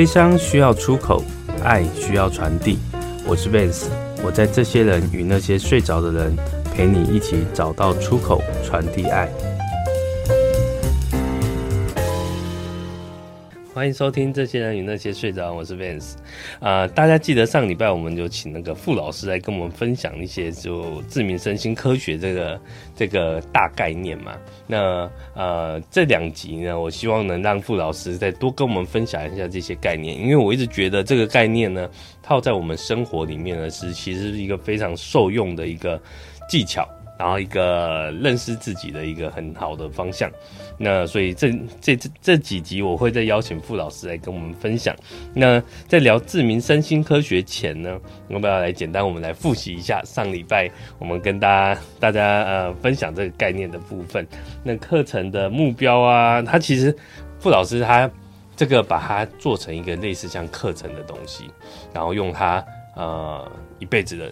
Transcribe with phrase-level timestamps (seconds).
[0.00, 1.22] 悲伤需要出口，
[1.62, 2.78] 爱需要传递。
[3.26, 3.84] 我是 Vance，
[4.24, 6.34] 我在这些人与那些睡着的人，
[6.74, 9.28] 陪你一起找到出口，传递爱。
[13.80, 16.12] 欢迎收听《这些人与那些睡着》，我是 Vance。
[16.58, 22.60] 啊、呃，大家记得上礼拜我们就请那个傅老师来跟我们分享一些就自明身心科学这个
[22.94, 24.36] 这个大概念嘛。
[24.66, 31.88] 那呃这两集呢，我希望能让傅老师再多跟我们分享一下这些概念，因为我一直觉得这个概念呢，
[32.22, 35.98] 套在我们生活里面呢，是其实是一个非常受用的一个
[36.50, 36.86] 技巧。
[37.18, 40.30] 然后一个认识自己的一个很好的方向，
[40.82, 44.96] 那所以这这这这几集我会再邀请傅老师来跟我们分享。
[45.34, 54.26] 那在聊自明身心科学前呢，要不要来简单我们来复习一下上礼拜我们跟大家大家呃分享这个概念的部分？
[54.64, 56.96] 那课程的目标啊，他其实
[57.38, 58.10] 傅老师他
[58.56, 61.44] 这个把它做成一个类似像课程的东西，
[61.92, 62.64] 然后用他
[62.96, 63.46] 呃
[63.78, 64.30] 一辈子的。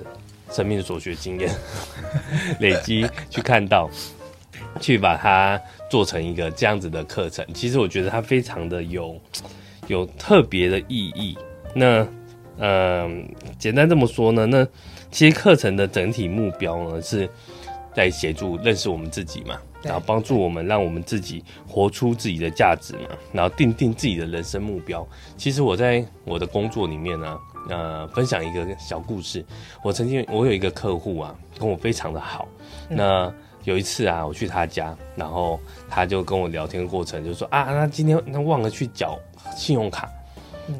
[0.50, 1.50] 生命所学经验
[2.58, 3.86] 累积，去看到，
[4.80, 7.46] 去把它做成一个这样子的课程。
[7.54, 9.20] 其实我觉得它非常的有
[9.86, 11.36] 有特别的意义。
[11.74, 12.06] 那
[12.58, 13.10] 嗯、呃，
[13.58, 14.66] 简单这么说呢，那
[15.10, 17.28] 其实课程的整体目标呢，是
[17.94, 25.06] 在协助认识我们自己嘛，然后帮助我们让我们自己活出自己的价值嘛，然后定定自己的人生目标。
[25.36, 27.38] 其实我在我的工作里面呢。
[27.70, 29.44] 呃，分享一个小故事。
[29.82, 32.48] 我曾经，我有一个客户啊，跟我非常的好。
[32.88, 33.30] 那
[33.64, 39.18] 有一次啊，我去他家，然后他就跟我聊天的过程，就说啊，那今天他忘了去缴
[39.56, 40.08] 信用卡，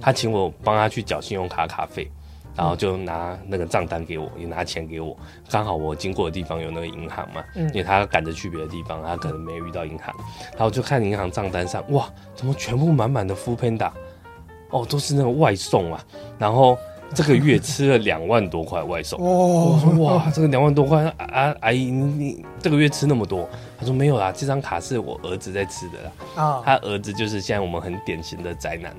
[0.00, 2.10] 他请我帮他去缴信用卡卡费，
[2.56, 5.16] 然后就拿那个账单给我，也拿钱给我。
[5.50, 10.14] 刚好我经过的地方有那个银行嘛，因为他赶着去别的地方，他可能没遇到银行，
[10.52, 13.90] 然后就看银行账单上，哇，怎么全部满满的 foodpanda
[14.70, 16.04] 哦，都是那个外送啊，
[16.38, 16.78] 然后
[17.14, 19.18] 这个月吃了两万多块外送。
[19.22, 23.48] 哦，我说哇，这个两万多块啊，阿姨你你这个月吃那么多？
[23.78, 26.12] 他说没有啦，这张卡是我儿子在吃的啦。
[26.42, 28.94] 啊，他儿子就是现在我们很典型的宅男，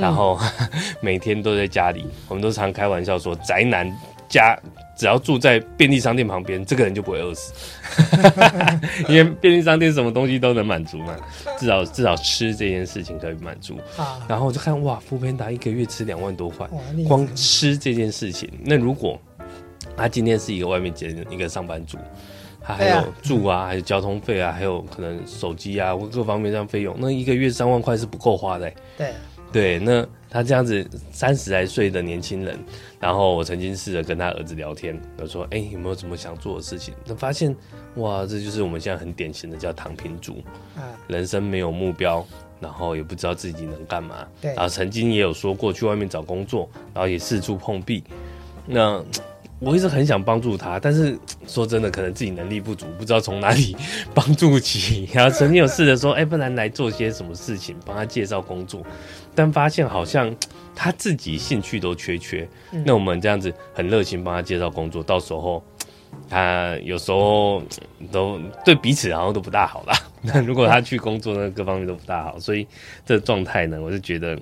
[0.00, 0.38] 然后
[1.00, 3.90] 每天都在家里，我们都常开玩笑说宅男
[4.28, 4.58] 家。
[4.94, 7.52] 只要住在便利商店旁边，这个人就不会饿死，
[9.08, 11.16] 因为便利商店什么东西都能满足嘛，
[11.58, 13.78] 至少至少吃这件事情可以满足。
[14.28, 16.68] 然后我就看哇，foodpanda 一个月吃两万多块，
[17.08, 18.48] 光吃这件事情。
[18.64, 19.18] 那如果
[19.96, 21.98] 他今天是一个外面接一个上班族，
[22.60, 28.76] 他还有住啊，还有交通费啊，还有可能手机啊或各方面这样费用，那一个月三万块是不够花的欸。
[28.96, 29.12] 对。
[29.52, 32.58] 对，那他这样子三十来岁的年轻人，
[32.98, 37.54] 然后我曾经试着跟他儿子聊天，我说：“哎，有没有什么想做的事情？”他发现，
[37.96, 40.42] 哇，这就是我们现在很典型的叫躺平族，
[41.06, 42.26] 人生没有目标，
[42.60, 44.26] 然后也不知道自己能干嘛。
[44.40, 48.02] 对，然后曾经也有说过去外面找工作，然后也四处碰壁。
[48.64, 49.04] 那
[49.58, 53.76] 我一直很想帮助他，但是说真的，可能自己能力不足，不知道从哪里
[54.14, 55.08] 帮助起。
[55.12, 58.82] 然后曾经有试着说：“哎，不然来做些什么事情，帮他介绍工作。”
[59.34, 60.34] 但发现好像
[60.74, 65.62] 他自己兴趣都缺缺，嗯、那我们这样子很热情帮他介绍工作，到时候
[66.28, 67.62] 他有时候
[68.10, 69.94] 都对彼此好像都不大好啦。
[70.22, 72.66] 那如果他去工作，那各方面都不大好，所以
[73.04, 74.38] 这状态呢，我就觉得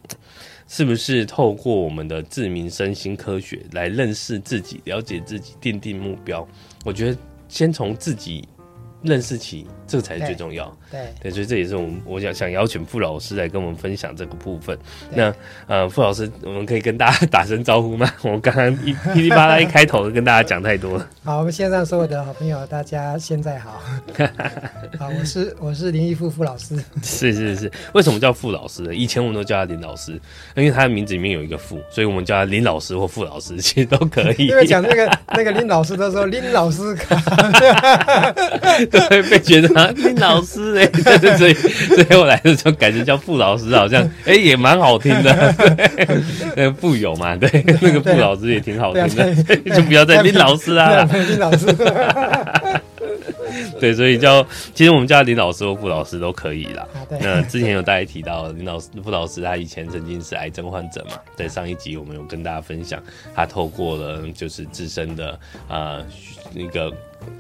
[0.69, 6.47] 是不是透过我们的自明身心科学来认识自己、了解自己、定定目标？
[6.85, 7.17] 我觉得
[7.49, 8.49] 先从自己。
[9.03, 10.65] 认识起，这个才是最重要。
[10.91, 14.77] 对对，对，所以这也是我们我想想邀请傅老师来跟我们分享这个部分。
[15.15, 15.33] 那
[15.67, 18.11] 呃，傅老师，我们可以跟大家打声招呼吗？
[18.23, 21.09] 我刚刚一噼里啪啦一开头跟大家讲太多了。
[21.25, 23.83] 好，我们线上所有的好朋友，大家现在好。
[24.99, 26.77] 好，我是我是林义富傅老师。
[27.03, 28.95] 是是是，为什么叫傅老师呢？
[28.95, 30.13] 以前我们都叫他林老师，
[30.57, 34.47] 因为他的名字里面有一个傅，所以我们叫他林老师或傅老师，其实都可以。
[34.49, 36.97] 因为讲那个那个林老师的时候，林老师。
[39.09, 45.55] 对，被觉得啊，林老师 哎，对对，所以最后来的时候感觉叫傅老师，好像 哎、欸、也蛮好听的。
[46.57, 47.37] 那个傅有嘛？
[47.37, 47.49] 对，
[47.81, 49.35] 那个傅老师也挺好听的，
[49.75, 51.67] 就不要再林老师啊，林老师。
[53.81, 56.87] 对，所以叫其实我们叫林老师或傅老师都可以啦。
[57.21, 63.03] 那之前有大家提到林老师、傅老师，他以前曾经是癌症患者嘛，在上一集我们有跟大家分享，
[63.35, 65.31] 他透过了就是自身的
[65.69, 66.07] 啊、呃、
[66.53, 66.93] 那个。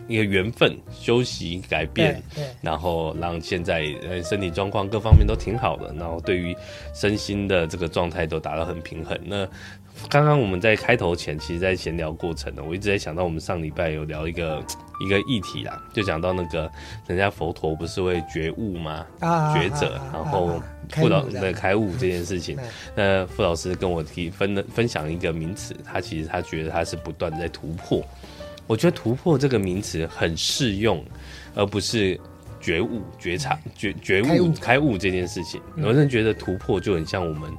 [0.09, 6.56] 一个缘分，休息改变，对，然后让现在呃身体状况各方面都挺好的，然后对于
[6.94, 9.19] 身心的这个状态都达到很平衡。
[9.25, 9.47] 那
[10.09, 14.65] 刚刚我们在开头前，其实，在闲聊过程呢，我一直在想到我们上礼拜有聊一个
[15.00, 16.71] 一个议题啦，就讲到那个
[17.06, 19.05] 人家佛陀不是会觉悟吗？
[19.19, 20.61] 啊，觉者，然后
[20.91, 22.56] 傅老的开悟这件事情，
[22.94, 28.03] 那傅老师跟我提分分享一个名词，他其实他觉得他是不断在突破。
[28.71, 31.05] 我觉得突破这个名词很适用，
[31.57, 32.17] 而不是
[32.61, 35.61] 觉悟、觉察、觉觉悟、开悟这件事情。
[35.79, 37.53] 我真的觉得突破就很像我们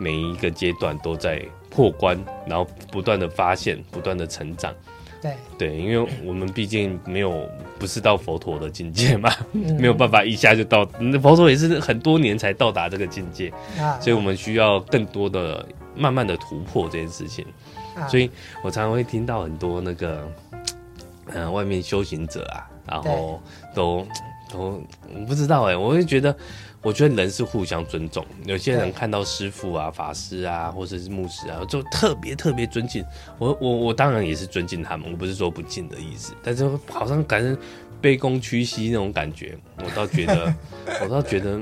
[0.00, 1.40] 每一个阶段都在
[1.70, 4.74] 破关，然后不断的发现、不断的成长。
[5.22, 7.48] 对对，因为我们毕竟没有
[7.78, 9.30] 不是到佛陀的境界嘛，
[9.78, 10.84] 没有办法一下就到。
[11.22, 13.52] 佛陀也是很多年才到达这个境界，
[14.00, 15.64] 所以我们需要更多的
[15.94, 17.46] 慢慢的突破这件事情。
[18.10, 18.28] 所以
[18.62, 20.28] 我常常会听到很多那个。
[21.28, 23.40] 嗯，外面修行者啊，然后
[23.74, 24.06] 都
[24.50, 24.82] 都
[25.12, 26.34] 我不知道哎、欸，我会觉得，
[26.82, 28.24] 我觉得人是互相尊重。
[28.44, 33.04] 有些人看到师傅啊、法师啊，或者是牧师啊，就特别特别尊敬。
[33.38, 37.60] 我我我当然也是尊敬他们，我不是说不敬的意思，但是好像感觉
[38.00, 40.54] 卑躬屈膝那种感觉，我倒觉得，
[41.02, 41.60] 我倒觉得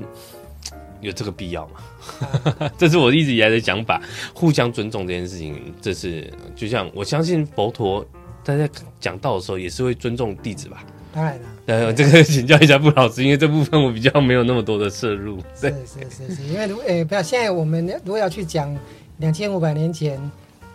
[1.01, 2.69] 有这个必要吗？
[2.77, 3.99] 这是我一直以来的想法，
[4.35, 8.05] 互相尊重这件事情，这是就像我相信佛陀。
[8.45, 8.69] 大家
[9.01, 10.85] 讲道的时候也是会尊重弟子吧？
[11.13, 11.49] 当然了。
[11.67, 15.39] 呃，这个请教一下布老师，因为这部分我比较没有那么多的摄入。
[15.55, 18.77] 是是是是，因为如诶，不要现在我们如果要去讲
[19.19, 20.21] 两千五百年前，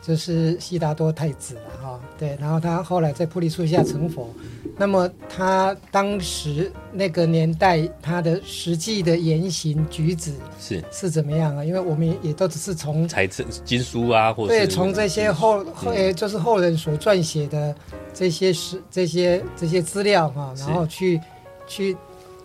[0.02, 2.00] 就是悉达多太子了哈。
[2.18, 4.30] 对，然后他后来在菩提树下成佛。
[4.78, 11.64] 那么他当时那个年代，他的实际的言行举止是是怎么样啊？
[11.64, 17.76] 因为我们也都只是从财经经书啊，或者对，从这些后后诶，就是后人所撰写的
[18.14, 21.20] 这些史这些这些资料哈，然后去
[21.68, 21.98] 去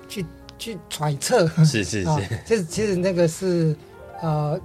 [0.08, 0.26] 去
[0.58, 2.06] 去揣测，是 是是，
[2.44, 3.76] 其实其实那个是
[4.22, 4.60] 呃。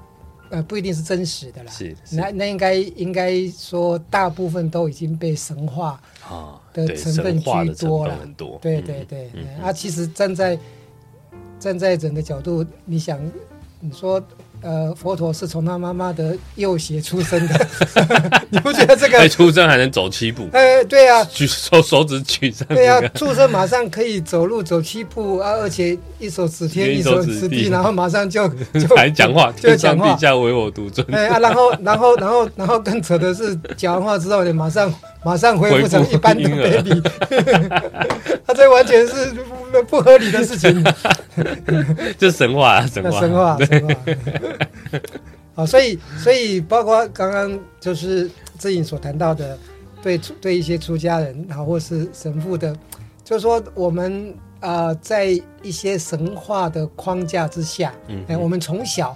[0.50, 1.72] 呃，不一定是真实的啦。
[1.72, 6.02] 是，是那那应该应该说，大部分都已经被神化
[6.74, 8.18] 的成分居多了。
[8.62, 10.60] 对对对，嗯嗯、啊，其实站在
[11.60, 13.20] 站在人的角度，你想，
[13.80, 14.22] 你说。
[14.62, 17.68] 呃，佛陀是从他妈妈的右胁出生的，
[18.52, 19.30] 你不觉得这个？
[19.30, 20.50] 出生还能走七步？
[20.54, 22.68] 呃，对啊，举手手指举上。
[22.70, 31.06] 对啊，出生马上可以走路走七步啊，而且一手指天一手指地，然后马上就 就还讲话，就讲话，地下唯我独尊。
[31.12, 34.92] 哎啊，然后然后然后然后更扯的是，讲完话之后，你马上
[35.24, 37.02] 马上恢复成一般的 baby，
[38.48, 39.14] 他这完全是
[39.88, 40.84] 不合理的事情。
[42.18, 43.96] 就神话啊，神话，神话，神话。
[45.60, 49.58] 好，所以所以包括刚刚就是志颖所谈到的，
[50.02, 52.74] 对对一些出家人，然后或是神父的，
[53.26, 59.14] 就是说我们呃在一些神话的框架之下，嗯，哎，我们从小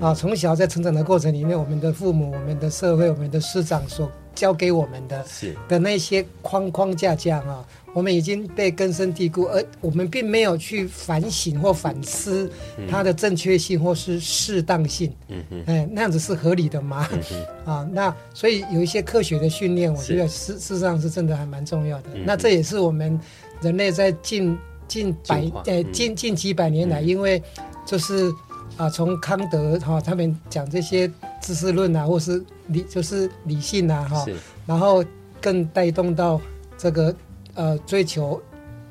[0.00, 7.64] 啊从小在成长的过程里面，我们的父母、我们的社会、我们的师长所教给我们的，是的那些框框架架啊。
[7.94, 12.50] 我们已经被根深蒂固，而我们并没有去反省或反思
[12.90, 15.12] 它的正确性或是适当性。
[15.28, 17.08] 嗯嗯，哎，那样子是合理的吗？
[17.30, 22.10] 嗯、 啊，那所以有一些科学的训练，我觉得事事实上是真的还蛮重要的。
[22.26, 23.18] 那这也是我们
[23.62, 24.58] 人类在近
[24.88, 27.40] 近百呃近近几百年来，因为
[27.86, 28.28] 就是
[28.76, 31.08] 啊，从康德哈、啊、他们讲这些
[31.40, 34.26] 知识论啊，或是理就是理性啊哈，
[34.66, 35.04] 然后
[35.40, 36.40] 更带动到
[36.76, 37.14] 这个。
[37.54, 38.40] 呃，追求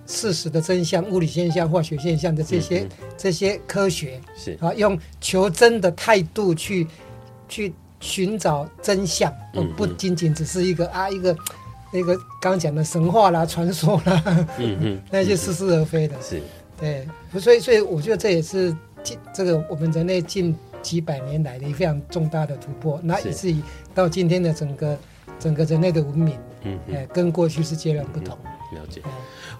[0.06, 4.58] 事实的真相、物理现象、化学现象的这些、嗯、这些科学是。
[4.62, 6.88] 啊，用求真的态度去
[7.48, 9.34] 去寻找真相，
[9.78, 11.36] 不仅仅只是一个啊一个
[11.92, 14.24] 那个刚刚讲的神话啦、 传说啦，
[14.58, 16.42] 嗯 嗯，那些似是而非的，是。
[16.80, 17.08] 对，
[17.40, 23.62] 所以所以我觉得这也是近这个我们人类近几百年来的一个非常重大的突破，那以至于
[23.94, 24.98] 到今天的整个
[25.40, 26.38] 整个人类的文明。
[26.64, 28.38] 嗯，哎，跟过去是截然不同。
[28.46, 29.02] 嗯、了解，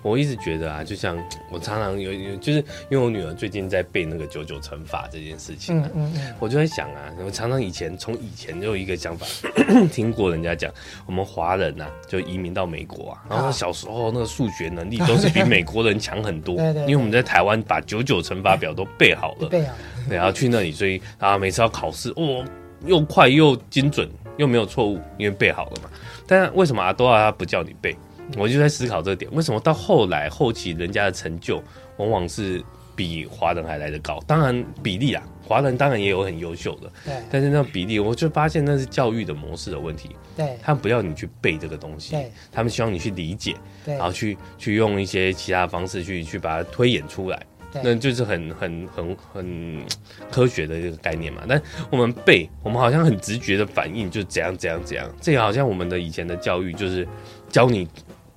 [0.02, 1.18] 我一直觉得啊，就像
[1.52, 9.26] 我常常有有，就是因为我女儿最近在背那个九九乘法这件事情，嗯嗯嗯，我就在想啊，我常常以前从以前就有一个想法，
[9.92, 10.72] 听过人家讲，
[11.06, 19.74] 我们华人呐、啊，就移民到美国啊，然后小时候那个数学能力都是比美国人强很多， 对对，因为我们在台湾把九九乘法表都背好了，背好，
[20.10, 22.44] 然后去那里，所以啊，每次要考试，哦，
[22.86, 25.90] 又快又精准，又没有错误，因为背好了嘛。
[26.26, 27.96] 但为什么阿多啊他不叫你背？
[28.38, 31.62] 我就在思考这点，为什么到后来后期人家的成就
[31.98, 32.64] 往往是
[32.96, 34.20] 比华人还来得高。
[34.26, 37.14] 当然比例啊，华人当然也有很优秀的，对。
[37.30, 40.16] 但是那比例，我就发现那是教育的模式的问题。
[40.36, 40.58] 对。
[40.62, 42.32] 他们不要你去背这个东西，对。
[42.52, 43.96] 他们希望你去理解，对。
[43.96, 47.46] 然后去去用一些其他的方式去去把它推演出来。
[47.84, 49.82] 那就是很很很很
[50.30, 51.42] 科学的一个概念嘛。
[51.50, 55.10] 但我们背，我们好像很直觉的反应，就怎样怎样怎样。
[55.20, 57.08] 这个好像我们的以前的教育就是
[57.50, 57.88] 教你，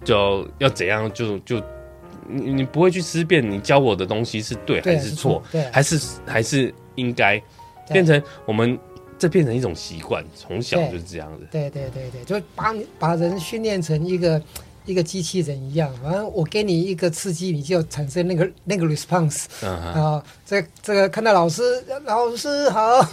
[0.06, 1.62] 就要怎样就就
[2.26, 7.42] 你你不会去思辨，你教我的东西是对还是错，还是还是应该
[7.90, 8.78] 变成我们
[9.18, 11.46] 这变成一种习惯，从小就是这样子。
[11.50, 14.40] 对对对对，就把你把人训练成一个。
[14.86, 20.00] 一个机器人一样，反正我给你一个刺激，你就产生那个那个 response、uh -huh.
[20.00, 20.24] 啊。
[20.46, 21.62] 这这个看到老师，
[22.04, 23.04] 老师好，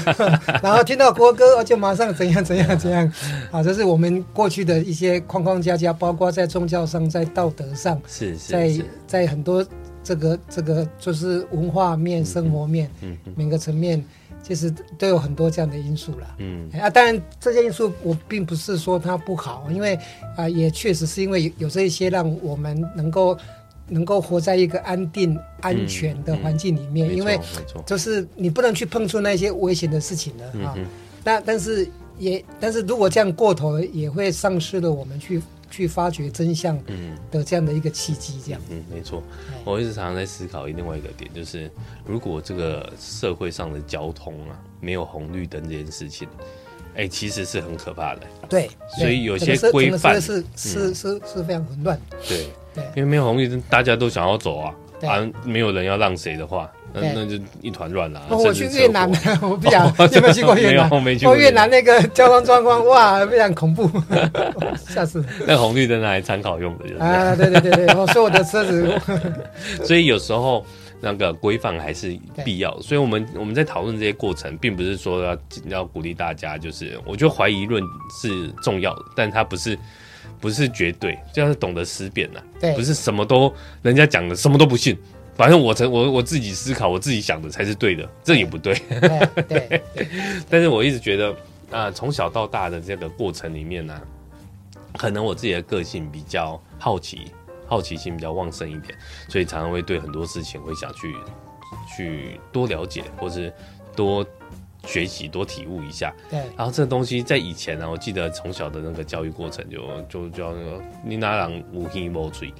[0.62, 3.12] 然后听到国歌，就马上怎样怎样怎样。
[3.52, 9.62] 啊，这是我们过去的一些框框架架，包括在宗教上，在道德上，是是是在在很多
[10.02, 14.04] 这个这个就是文化面、生活面，嗯嗯、每个层面。
[14.40, 23.36] 其实都有很多这样的因素了，嗯啊，当然这些因素我并不是说它不好，因为啊、呃，也确实是因为有有这一些让我们能够
[23.88, 27.38] 能够活在一个安定、安全的环境里面，嗯嗯、因为
[27.84, 30.74] 就是你不能去碰触那些危险的事情了啊。
[31.24, 31.86] 那、嗯、但是
[32.16, 35.42] 也但是如果这样过头，也会丧失了我们去。
[35.70, 36.78] 去发掘真相
[37.30, 39.22] 的这样的一个契机，这样嗯，嗯，没错。
[39.64, 41.70] 我一直常常在思考另外一个点，就是
[42.06, 46.28] 如果这个社会上的交通啊没有红绿灯这件事情，
[46.94, 48.22] 哎、欸，其实是很可怕的。
[48.48, 52.00] 对，所以有些规范是是是是非常混乱。
[52.26, 54.74] 对对，因为没有红绿灯，大家都想要走啊，
[55.06, 56.70] 啊，没有人要让谁的话。
[56.90, 58.22] 那那就一团乱了。
[58.30, 59.06] 我去越南，
[59.42, 59.86] 我不想。
[60.08, 60.88] 你有没有去过越南？
[60.90, 61.36] 我没去过。
[61.36, 63.88] 越南那个交通状况，哇，非常恐怖。
[64.88, 65.22] 下次。
[65.46, 67.00] 那红绿灯来参考用的，就是。
[67.00, 68.98] 啊，对对对对，我说我的车子。
[69.84, 70.64] 所以有时候
[71.02, 72.74] 那个规范还是必要。
[72.80, 77.84] 所以我们我们在讨论这些过程，并不是说要要鼓励大家，就是我觉得怀疑论
[78.22, 79.78] 是重要的，但它不是
[80.40, 82.40] 不是绝对，就要是懂得思辨呐。
[82.60, 82.74] 对。
[82.74, 83.52] 不是什么都
[83.82, 84.96] 人家讲的，什么都不信。
[85.36, 88.74] 反正我成我我自己思考，我自己想的才是对的，这也不对。
[89.48, 89.82] 对，对
[90.50, 91.34] 但是我一直觉得
[91.70, 94.02] 啊，从、呃、小到大的这个过程里面呢、啊，
[94.98, 97.30] 可能我自己的个性比较好奇，
[97.66, 101.14] 好奇心比较旺盛一点，所以常常会对很多事情会想去
[101.96, 103.52] 去多了解，或是
[103.94, 104.26] 多。
[104.88, 106.38] 学习多体悟一下，对。
[106.56, 112.50] 然后这个东西在以前呢、啊，我记得从小的那个教育过程就就叫那个你哪人无心无嘴，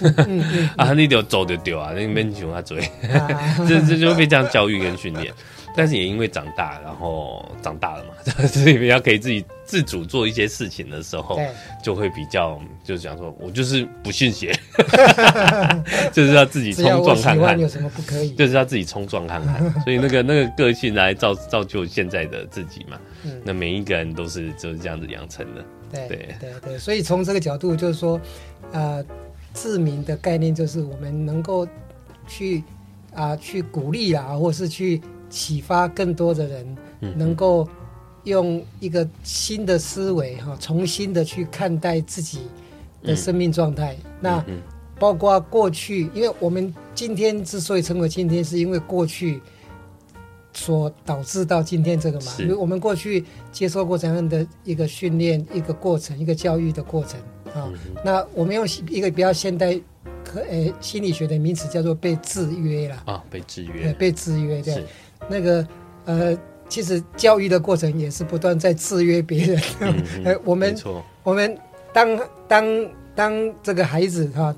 [0.76, 2.86] 啊，你就走就丢啊，你没想他嘴，
[3.66, 5.32] 这这就被这样教育跟训练。
[5.76, 11.38] 但是也因为长大，然后长大了嘛， 所以比较可以自己自主做一些事情的时候，
[11.82, 14.52] 就会比较就是讲说，我就是不信邪，
[16.12, 18.32] 就是要自己冲撞看看，有什么不可以？
[18.32, 22.98] 就是要自己冲撞看看， 所以那个那个个性来造造就现在的自己嘛。
[23.24, 25.64] 嗯、那每一个人都是就是这样子养成的。
[25.90, 28.20] 对对对对，所以从这个角度就是说，
[28.72, 29.04] 呃，
[29.52, 31.66] 自明的概念就是我们能够
[32.26, 32.62] 去
[33.14, 35.00] 啊、呃、去鼓励啊，或是去。
[35.28, 36.76] 启发更多的人，
[37.16, 37.68] 能够
[38.24, 42.40] 用一个新的思维哈，重新的去看待自己
[43.02, 43.96] 的生命状态。
[44.20, 44.44] 那
[44.98, 49.40] 包括过去，因为我们今天之所以成为今天，是因为过去
[50.52, 52.32] 所导致到今天这个嘛。
[52.40, 57.20] 因为我们过去接受过怎样的一个训练、一个过程、一个教育的过程
[57.54, 57.72] 啊？
[58.04, 59.72] 那我们用一个比较现代
[60.24, 64.84] 科呃心理学的名词叫做被制约了啊，被制约，对，被制约对。
[65.28, 65.66] 那个
[66.04, 69.62] 呃，其实教育的过程也是不断在制约别人。
[69.80, 70.76] 嗯嗯、 我们
[71.22, 71.58] 我们
[71.92, 74.56] 当当当这个孩子哈、啊，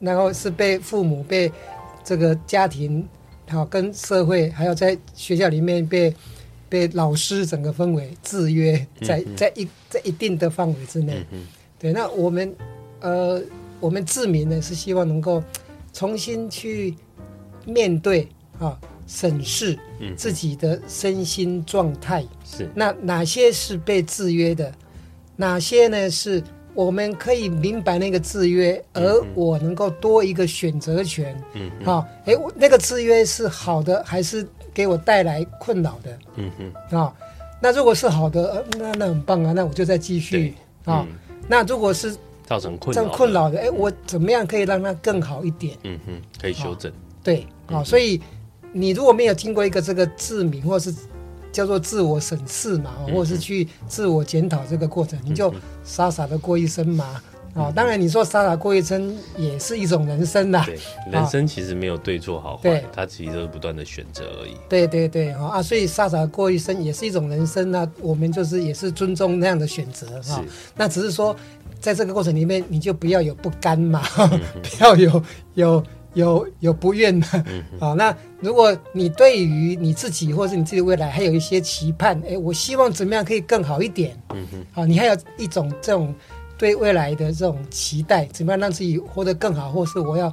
[0.00, 1.50] 然后是被父母、被
[2.02, 3.06] 这个家庭、
[3.48, 6.14] 好、啊、跟社会，还有在学校里面被
[6.68, 11.46] 被老师整个氛围制约在，在在一在一定的范围之内、嗯。
[11.78, 12.54] 对，那我们
[13.00, 13.40] 呃，
[13.78, 15.42] 我们自明呢是希望能够
[15.92, 16.94] 重新去
[17.64, 18.78] 面对啊。
[19.08, 19.76] 审视
[20.14, 24.70] 自己的身心状态、嗯、是那哪些是被制约的，
[25.34, 31.34] 哪些呢是我们可以明白那个制约，而我能够多一个选择权。
[31.54, 36.18] 嗯，好，哎，那个制约是好的还是给我带来困扰的？
[36.36, 36.52] 嗯
[36.90, 37.12] 哼，啊，
[37.60, 41.16] 那如果是好的，那那很棒啊，那我就再继续啊、嗯。
[41.48, 45.76] 那如果是造成困扰困扰的，哎，我怎么样可以让它更好一点？
[45.84, 46.92] 嗯哼，可以修正。
[47.24, 48.20] 对，啊、嗯，所以。
[48.72, 50.94] 你如果没有经过一个这个自明，或是
[51.50, 57.20] 叫做自我审视嘛，或者是去自我检讨这个过程，你就傻傻的过一生嘛，
[57.54, 57.72] 啊。
[57.74, 60.64] 当然，你说傻傻过一生也是一种人生啦。
[60.66, 60.78] 对，
[61.10, 64.54] 人生其实没有对错好坏，对，它其实都是不断的选择而已。
[64.68, 70.44] 对对对，哈啊，所以傻傻过一生也是一种人生那我们就是也是尊重那样的选择哈。
[70.76, 71.34] 那只是说，
[71.80, 74.02] 在这个过程里面，你就不要有不甘嘛，
[74.62, 75.22] 不要有
[75.54, 75.82] 有。
[76.18, 77.26] 有有不愿的，
[77.78, 86.12] 好，那如果你对于你自己或者是你自己的未来还有一些期盼，哎，我希望怎么样可以更好一点，嗯哼，好，你还有一种这种
[86.58, 90.26] 对未来的这种期待，怎么样让自己活得更好，或是我要，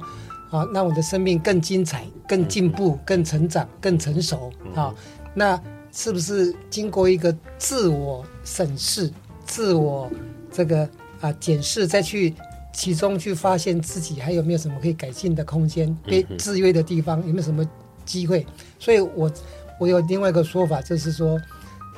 [0.50, 4.92] 啊，让我的生命更精彩、更进步、更成长、更成熟，啊，
[5.34, 5.60] 那
[5.92, 9.08] 是不是经过一个自我审视、
[9.44, 10.10] 自我
[10.50, 10.88] 这个
[11.20, 12.34] 啊检视再去？
[12.76, 17.66] 其中去发现自己还有没有什么可以改进的空间，被制约的地方有没有什么
[18.04, 18.46] 机会？
[18.78, 19.32] 所以我
[19.80, 21.38] 我有另外一个说法，就是说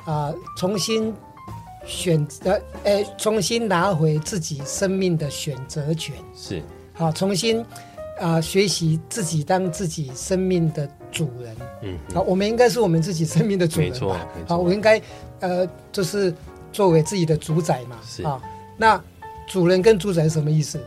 [0.05, 1.13] 啊、呃，重新
[1.85, 2.53] 选择，
[2.85, 11.53] 哎、呃，重新拿回自己生命的选择权，是好，重新啊、呃，学习自己当自己生命的主人。
[11.83, 14.25] 嗯，好，我们应该是我们自己生命的主人吧？
[14.47, 15.01] 好，我应该
[15.41, 16.33] 呃，就是
[16.71, 17.97] 作为自己的主宰嘛。
[18.07, 18.41] 是啊，
[18.77, 19.03] 那。
[19.49, 20.79] 主人跟主宰是什么意思？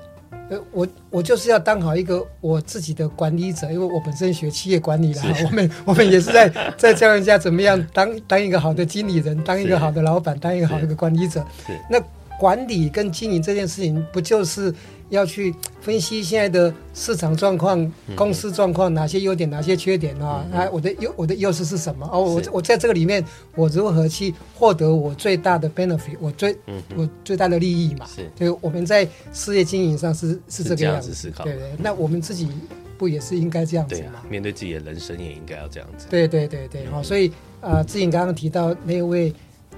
[0.49, 11.45] 呃，我我就是要当好一个我自己的管理者，因为我本身学企业管理的， 我们我们也是在在教人家怎么样当当一个好的经理人，当一个好的老板，当一个好的管理者。
[11.91, 12.01] 那
[12.39, 14.73] 管理跟经营这件事情，不就是？
[15.13, 20.45] 要去分析现在的市场状况、公司状况，哪些优点、哪些缺点啊？
[20.51, 22.09] 啊，我的优我的优势是什么？
[22.11, 23.23] 哦，我我在这个里面，
[23.55, 26.57] 我如何去获得我最大的 benefit，我最
[26.97, 28.07] 我最大的利益嘛？
[28.07, 31.45] 是，所以我们在事业经营上是是这个样子思考。
[31.45, 32.49] 对对，那我们自己
[32.97, 34.23] 不也是应该这样子吗？
[34.31, 36.07] 面对自己的人生也应该要这样子。
[36.09, 39.33] 对对对对，好，所以啊，志颖刚刚提到那位。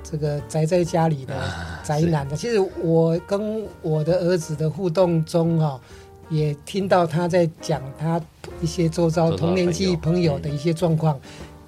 [0.05, 1.35] 这个宅在家里的
[1.83, 5.81] 宅男的，其实我跟我的儿子的互动中哈，
[6.29, 8.21] 也听到他在讲他
[8.61, 11.19] 一些周遭同年纪朋友的一些状况。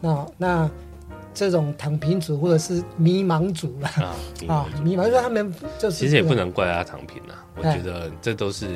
[0.00, 0.71] 那那
[1.33, 3.88] 这种躺平族或者是迷茫族了，
[4.47, 8.66] 啊，迷茫，说他们就是其实也不能怪他躺平啊，我觉得这都是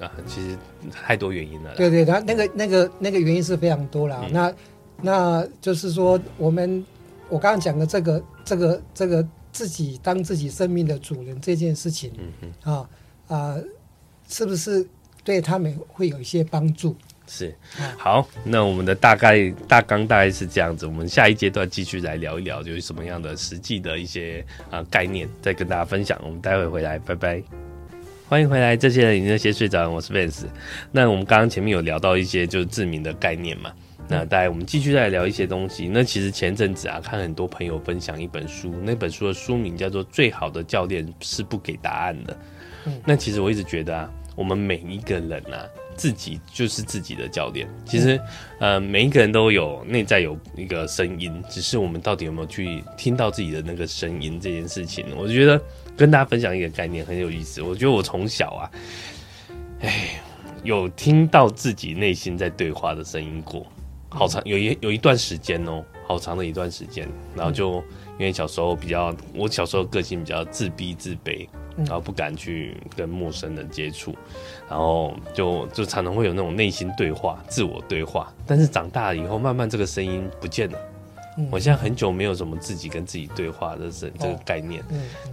[0.00, 0.58] 啊，其实
[0.90, 1.72] 太多原因了。
[1.76, 4.26] 对对，他那个那个那个原因是非常多了。
[4.32, 4.52] 那
[5.00, 6.84] 那就是说我们。
[7.30, 12.90] 我刚刚讲的这个、这个、这个自己当自己生命的主人这件事情，嗯哼，啊
[13.28, 13.56] 啊，
[14.28, 14.86] 是不是
[15.24, 16.96] 对他们会有一些帮助？
[17.26, 17.54] 是，
[17.96, 26.20] 好，那我们的大概大纲大概是这样子，我们下一阶段继续来聊一聊，就是什么样的实际的一些啊概念，再跟大家分享。
[26.24, 27.40] 我们待会回来，拜拜，
[28.28, 28.76] 欢迎回来。
[28.76, 30.46] 这些人，已经先睡着，我是 Vance。
[30.90, 33.72] 那我们刚刚前面有聊到一些就是自明的概念嘛。
[34.10, 35.88] 那大家我们继续再来聊一些东西。
[35.88, 42.34] 那其实前阵子啊，看很多朋友分享一本书，那本书的书名叫做《最好的教练是不给答案的》。
[42.86, 47.68] 嗯，那其实我一直觉得啊，我们每一个人啊，自己就是自己的教练。
[47.84, 48.20] 其实，
[48.58, 55.06] 呃，每一个人都有内在有一个声音，只是我们到底有没有去听到自己的那个声音这件事情。
[55.16, 55.60] 我觉得
[55.96, 57.62] 跟大家分享一个概念很有意思。
[57.62, 58.70] 我觉得我从小啊，
[59.82, 60.20] 哎，
[60.64, 63.64] 有听到自己内心在对话的声音过。
[64.10, 67.76] 好长有一有一段时间哦，好长的一段时间，然后就
[68.18, 74.14] 因为小时候比较，我小时候个性比较自闭自卑，然后不敢去跟陌生人接触，
[74.68, 80.78] 然后就就常常会有那种内心对话、自我对话，但是长大了以后，慢慢这个声音不见了。
[81.50, 84.82] 我现在很久没有什么自己跟自己对话的这这个概念，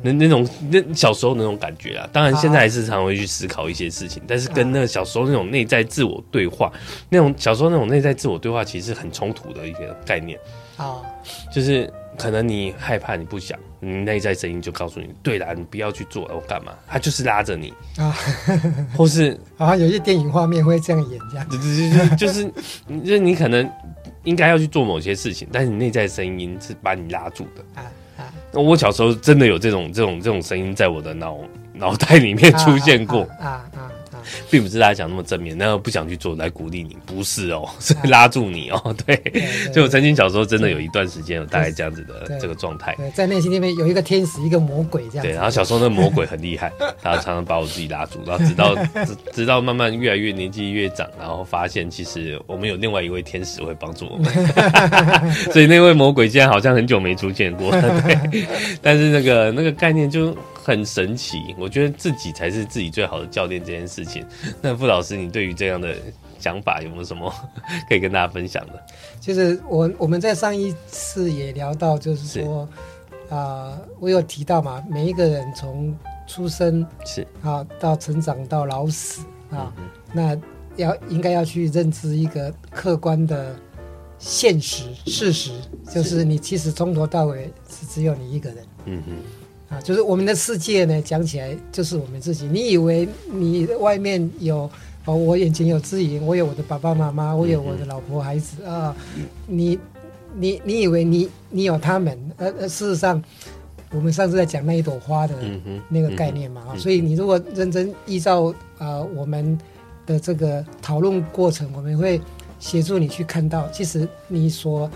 [0.01, 6.71] 那那种那小时候那种感觉啊，当然现在还是常常会去思考一些事情，但是跟那个小时候那种内在自我对话，
[7.09, 10.39] 那种小时候那种内在自我对话，其实是很冲突的一个概念。
[10.77, 11.01] 啊，
[11.51, 16.71] 就是可能你害怕，你不想，你内在声音就告诉你，对啦，你不要去做，我干嘛？
[16.87, 17.73] 他就是拉着你。
[17.97, 18.15] 啊，
[18.95, 22.45] 或是好 像有些电影画面会这样演，这样，就是就是
[23.03, 23.67] 就是你可能。
[24.27, 27.81] 应该要去做某些事情，但是你内在声音是把你拉住的。
[27.81, 27.81] 啊
[28.17, 28.27] 啊！
[28.53, 31.39] 我小时候真的有这种这种这种声音在我的脑
[31.73, 33.21] 脑袋里面出现过。
[33.39, 33.91] 啊啊！
[34.27, 38.95] 啊并不是大家讲那么正面，那个不想去做来鼓励你，不是哦， 是拉住你哦。
[39.05, 39.21] 对，
[39.73, 42.95] 就我曾经小时候真的有一段时间有大概这样子的这个状态。
[43.13, 45.23] 在内心里面有一个天使，一个魔鬼这样。
[45.23, 57.71] 对，然后小时候那个魔鬼很厉害， 他常常把我自己拉住，然后直到直直到慢慢越来越年纪越长，然后发现其实我们有另外一位天使会帮助我们，所以那位魔鬼竟然好像很久没出现过。
[57.71, 58.45] 对，
[58.81, 60.35] 但是那个那个概念就。
[60.67, 64.25] 很神奇，我觉得自己才是自己最好的教练这件事情。
[64.61, 65.95] 那傅老师，你对于这样的
[66.39, 67.33] 想法有没有什么
[67.87, 68.73] 可以跟大家分享的？
[69.21, 72.67] 其实我我们在上一次也聊到，就是说
[73.29, 80.37] 啊、呃，我有提到嘛，每一个人从出生是啊，到成长到老死啊，嗯、那
[80.75, 83.55] 要应该要去认知一个客观的
[84.19, 85.51] 现实事实，
[85.89, 88.57] 就是你其实从头到尾是只有你一个人。
[88.83, 89.13] 嗯哼，
[89.69, 92.45] 啊，就是我们的世界呢，讲起来就是我们自己。
[92.47, 94.69] 你以为你外面有
[95.05, 98.95] 哦，我眼前有自己，我有我的爸爸妈妈，我有我的老婆孩子啊，
[99.47, 99.79] 你。
[100.39, 103.23] 你你以为你你有他们，呃呃，事实上，
[103.91, 105.33] 我们上次在讲那一朵花的
[105.89, 109.57] 那个概念嘛，啊、嗯嗯，所以你如果认真依照呃我们
[110.05, 112.21] 的这个讨论过程，我们会
[112.59, 114.87] 协助你去看到，其实你所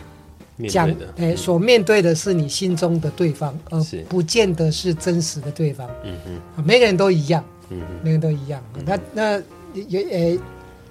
[0.69, 5.89] 讲哎所面对的是你心中的对方，而不见得是真实的对方。
[6.03, 8.63] 嗯嗯，每个人都一样，嗯嗯，每个人都一样。
[8.75, 9.43] 嗯、那那
[9.87, 10.37] 有呃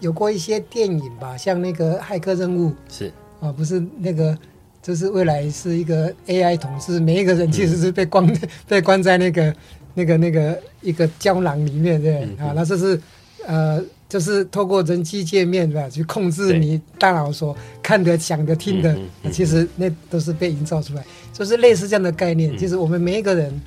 [0.01, 3.13] 有过一些电影吧，像那个《骇客任务》是。
[3.41, 4.37] 啊，不是那个，
[4.83, 9.55] 就是未来是一个 AI 统治，每一个人其实是被关、嗯、 被关在那个
[9.95, 13.01] 那个那个一个胶囊里面，对、嗯、啊，那这是
[13.47, 18.93] 呃，就是透过人机界面对吧，去控制你大脑所看的、想的、听的、
[19.23, 22.59] 嗯，其实那都是被营造出来，就是类似这样的概念。
[22.59, 23.59] 其实我们每一个人，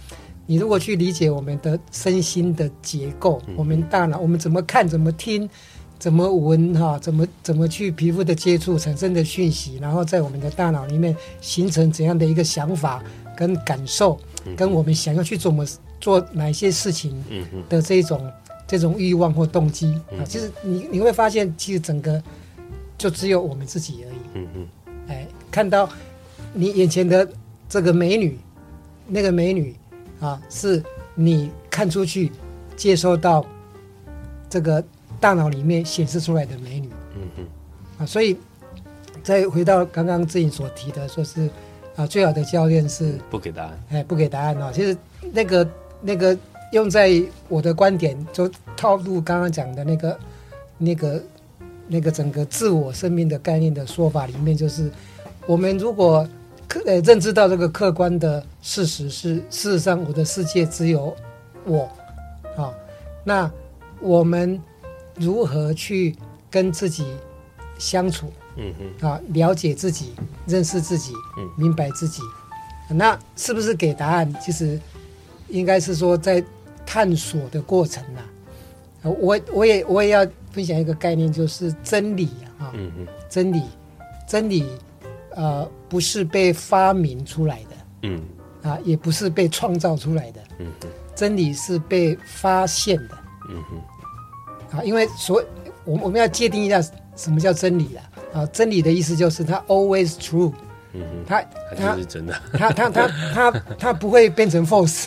[0.45, 5.49] 你如果去理解我们的身心的结构，嗯、我们大脑我们怎么看、怎么听。
[5.99, 6.99] 怎么闻哈？
[6.99, 13.01] 怎么怎么去皮肤的接触产生的讯息，然后在我们的大脑里面形成怎样的一个想法
[13.37, 14.19] 跟感受，
[14.57, 15.65] 跟我们想要去怎么
[16.01, 17.23] 做哪些事情
[17.69, 18.29] 的这种
[18.77, 20.25] 这种欲望或动机啊？
[20.25, 22.21] 其实你你会发现，其实整个
[22.97, 24.17] 就只有我们自己而已。
[24.33, 24.67] 嗯嗯。
[25.07, 25.89] 哎，看到
[26.53, 27.27] 你眼前的
[27.69, 28.37] 这个美女，
[29.07, 29.75] 那个美女
[30.19, 30.83] 啊，是
[31.15, 32.31] 你看出去
[32.75, 33.45] 接收到
[34.49, 34.83] 这个。
[35.19, 37.47] 大脑里面显示出来的美女，嗯嗯，
[37.97, 38.35] 啊，所以
[39.23, 41.49] 再回到刚刚自己所提的，说是
[41.95, 44.69] 啊，最好的教练是不给答案，哎，不给答案啊。
[44.73, 44.97] 其实
[45.31, 45.69] 那个
[46.01, 46.37] 那个
[46.73, 50.19] 用在我的观点，就套路刚刚讲的那个
[50.77, 51.23] 那个
[51.87, 54.91] 那个整个自我生命的概念的说法里面，就是
[55.47, 56.27] 我们如果
[56.67, 61.15] 客呃认知到这个客观的事实是，事实上我的世界只有
[61.65, 61.89] 我，
[62.57, 62.73] 啊，
[63.23, 63.49] 那
[64.01, 64.61] 我们。
[65.15, 66.15] 如何去
[66.49, 67.05] 跟自己
[67.77, 68.33] 相处？
[68.55, 70.15] 嗯嗯，啊，了解自己，
[70.47, 72.23] 认识自己，嗯，明白自己，
[72.89, 74.35] 那是不是给答案？
[74.41, 74.79] 其实
[75.49, 76.43] 应该是说在
[76.85, 78.21] 探索的过程呐。
[79.03, 83.61] 我我也我也要分享一个概念，就是真理啊，嗯嗯，真理，
[84.25, 84.65] 真理，
[85.35, 88.21] 呃，不是被发明出来的，嗯，
[88.61, 93.17] 啊，也不是被创造出来的，嗯嗯，真理是被发现的，
[93.49, 94.77] 嗯哼。
[94.77, 95.43] 啊，因为所
[95.83, 96.81] 我我们要界定一下
[97.17, 98.09] 什么叫真理啊？
[98.35, 100.53] 啊，真理的意思就是它 always true，
[100.93, 101.43] 嗯哼，它
[101.75, 105.05] 它是真的， 他他他他他不会变成 false，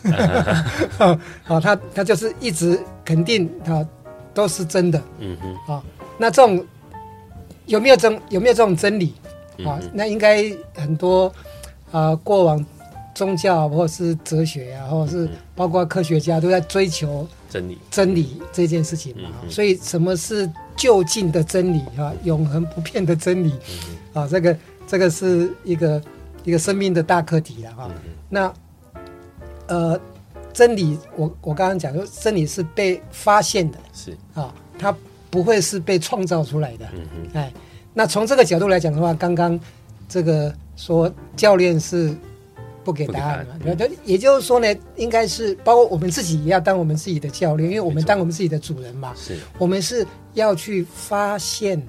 [1.44, 3.86] 好，他他就是一直肯定它
[4.34, 5.82] 都是真的，嗯哼，啊，
[6.18, 6.64] 那这种
[7.66, 9.14] 有没有真有没有这种真理？
[9.64, 10.44] 啊，那应该
[10.74, 11.32] 很多
[11.90, 12.64] 啊过往。
[13.14, 19.30] 宗教或者是哲学啊，或者是包括科学家都在追求真理，真理这件事情嘛。
[19.48, 20.46] 所以，什么是
[20.76, 22.12] 就近的真理啊？
[22.24, 23.54] 永恒不变的真理
[24.12, 24.28] 啊？
[24.30, 24.54] 这个
[24.86, 26.02] 这个是一个
[26.44, 27.90] 一个生命的大课题了哈。
[28.28, 28.52] 那
[29.66, 30.00] 呃，
[30.52, 34.94] 真理，我我刚刚讲说，真理是被发现的，是啊，它
[35.28, 36.86] 不会是被创造出来的。
[37.34, 37.52] 哎，
[37.92, 39.58] 那从这个角度来讲的话，刚刚
[40.08, 42.14] 这个说教练是。
[42.86, 43.74] 不给答案嘛？
[43.74, 49.12] 对，也就是说呢，应该是包括我们自己也要当我们自己的教练，因为我们当我们自己的主人嘛。
[49.16, 51.84] 是，我们是要去发现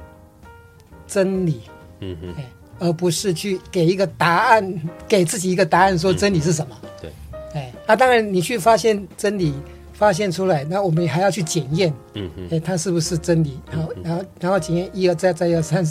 [1.05, 1.61] 真理，
[1.99, 2.43] 嗯哼，
[2.79, 6.77] 而不是去给一个答案，给自己一个答案，说真理是什么？
[6.83, 7.11] 嗯、对，
[7.53, 9.53] 哎，那当然，你去发现真理。
[9.93, 13.59] 发现出来，那我们还要去检验，嗯嗯，哎，它是不是真理？
[13.71, 15.83] 然后，然后，然后检验一而再，再而三，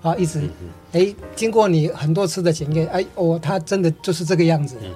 [0.00, 0.40] 好，一直，
[0.90, 4.90] 哎、嗯，经过你很多次的检验，哎，哦，它真的就是这个样子，嗯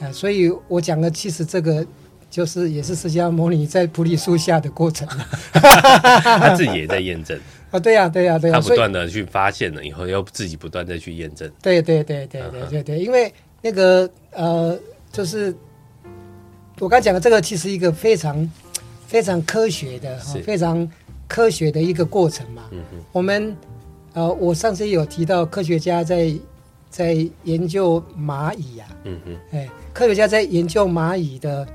[0.00, 1.86] 嗯，啊，所以我讲的其实这个
[2.28, 5.06] 就是也是释迦牟尼在菩提树下的过程，
[5.54, 7.38] 他自己也在验证
[7.76, 14.78] 啊，对呀、啊，对呀、啊，对呀、啊，他不断的去发现了以后，要自己不断的去验证，对对对对对对对，因为那个呃，
[15.10, 15.54] 就是。
[16.80, 18.50] 我刚讲的这个，其实一个非常
[19.06, 20.90] 非常科学的、非常
[21.28, 22.64] 科学的一个过程嘛。
[22.72, 22.82] 嗯、
[23.12, 23.56] 我们
[24.12, 26.34] 呃，我上次有提到科学家在
[26.90, 28.98] 在研究蚂蚁呀、啊。
[29.04, 29.36] 嗯哼。
[29.52, 31.66] 哎，科学家在研究蚂蚁的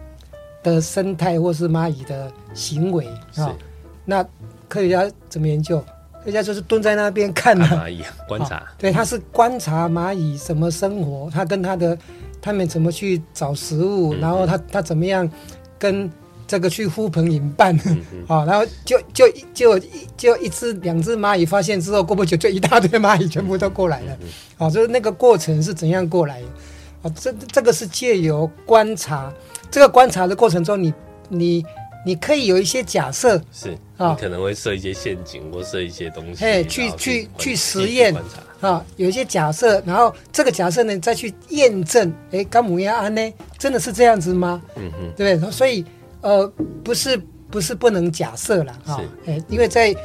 [0.61, 3.07] 的生态或是蚂蚁的行为
[3.37, 3.55] 啊。
[4.03, 4.21] 那
[4.69, 5.79] 科学家怎么研究？
[6.23, 8.63] 科学家就是蹲在那边看、蚂蚁，观察。
[8.77, 11.97] 对，他是观察蚂蚁什么生活，他跟他的。
[12.41, 14.13] 他们怎么去找食物？
[14.13, 15.29] 然后他他怎么样
[15.77, 16.09] 跟
[16.47, 19.77] 这个去呼朋引伴，啊、嗯 哦，然后就就就
[20.15, 24.17] 就一只两只蚂蚁发现之后，过不久就一大堆蚂蚁全部都过来了，
[24.57, 26.47] 啊、就是那个过程是怎样过来的？
[26.47, 26.53] 啊、
[27.01, 29.29] 哦，这这个是借由观察，
[29.69, 30.93] 这个观察的过程中你，
[31.27, 31.65] 你你。
[32.05, 38.15] 你可以有一些假设，是啊，可能会设一些陷阱或设一些东西，哎，去去去实验
[38.61, 43.33] 啊，有一些假设，然后这个假设呢再去验证，哎，甘姆亚安呢？
[43.57, 44.61] 真的是这样子吗？
[44.75, 45.51] 嗯哼，对不对？
[45.51, 45.85] 所以
[46.21, 46.47] 呃，
[46.83, 47.19] 不是
[47.51, 49.95] 不是不能假设了啊，哎，因为在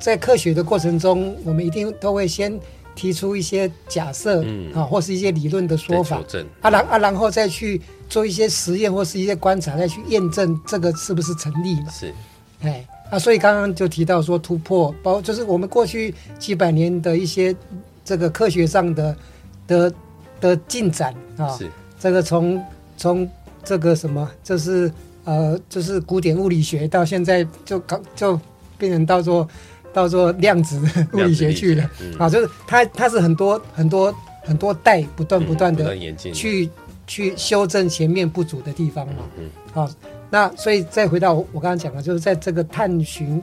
[0.00, 2.58] 在科学的过程中，我们一定都会先。
[2.94, 4.70] 提出一些假设，嗯。
[4.74, 6.20] 啊，或是一些理论的说法，
[6.60, 7.80] 啊，然啊，然后再去
[8.12, 11.90] 做一些实验或是一些观察，再去验证这个是不是成立嘛？
[11.90, 12.12] 是，
[12.60, 17.56] 哎，啊，所以刚刚就提到说突破，包括就是我们过去几百年的一些
[18.04, 19.16] 这个科学上的
[19.66, 19.94] 的
[20.42, 22.62] 的进展啊，是这个从
[22.98, 23.26] 从
[23.64, 24.92] 这个什么，这是
[25.24, 28.38] 呃，就是古典物理学到现在就搞就
[28.76, 29.48] 变成到做。
[29.94, 30.80] 到做量子
[31.12, 34.10] 物理学去了，嗯、啊，就是它它是很多很多
[34.42, 35.94] 很多代不断不断的
[36.32, 36.70] 去、嗯、
[37.06, 39.90] 去修正前面不足的地方嘛，嗯，好、啊，
[40.30, 43.42] 那所以再回到我我刚刚讲的，就是在这个探寻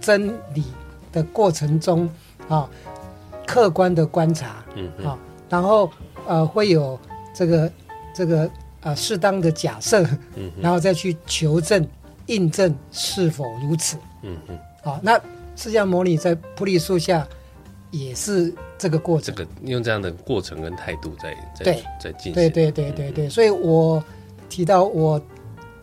[0.00, 0.64] 真理
[1.12, 2.08] 的过程中
[2.48, 2.68] 啊，
[3.46, 5.18] 客观的观察，嗯，啊，
[5.48, 5.90] 然后
[6.26, 6.98] 呃会有
[7.34, 7.72] 这个
[8.14, 8.50] 这个
[8.82, 10.02] 呃适当的假设，
[10.36, 11.86] 嗯，然后再去求证
[12.26, 15.20] 印证是否如此，嗯嗯，好、啊，那。
[15.60, 17.26] 释迦牟尼在菩提树下，
[17.90, 19.34] 也是这个过程。
[19.34, 22.32] 这个用这样的过程跟态度在在在进行。
[22.34, 24.02] 对对对对对，所以我
[24.48, 25.20] 提到我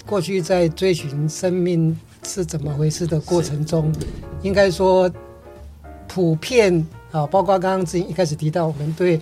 [0.05, 3.91] 过去在追寻生命是怎么回事的过程中，
[4.41, 5.11] 应该说
[6.07, 9.19] 普遍啊，包括刚刚之前一开始提到，我们对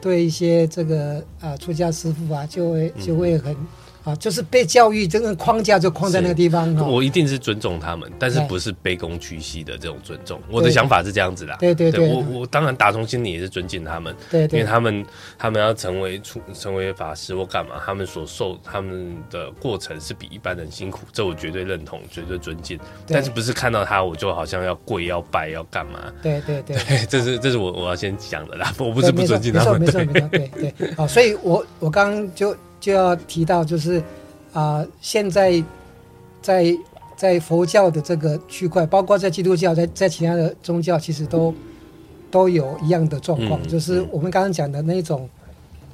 [0.00, 3.56] 对一些这个啊出家师傅啊，就会就会很。
[4.04, 6.74] 啊，就是被教育，这个框架就框在那个地方。
[6.76, 10.40] 我一定是尊重他们，但是不是卑躬屈膝的这种尊重。
[10.50, 11.56] 我的想法是这样子的。
[11.60, 14.14] 对对对，我我当然打从心里也是尊敬他们。
[14.28, 15.06] 对对，因为他们
[15.38, 22.78] 他们要成为出成为法师或干嘛，他们所受他们的过程是比一般人辛苦，这我绝对认同，绝对尊敬。
[23.06, 26.12] 但是不是看到他我就好像要跪要拜要干嘛？
[26.20, 26.76] 对对对，
[27.08, 28.74] 这是这是我我要先讲的啦。
[28.78, 29.80] 我不是不尊敬他们。
[29.80, 30.94] 没错没错没错，对对。
[30.94, 32.56] 好，所以我我刚刚就。
[32.82, 34.00] 就要提到，就是
[34.52, 35.62] 啊、呃，现在
[36.42, 36.76] 在
[37.16, 41.54] 在佛教的这个区块，包括在基督教，在在其他的宗教，其实都
[42.28, 45.28] 都有一样的状况，嗯、就是我们刚刚讲的那种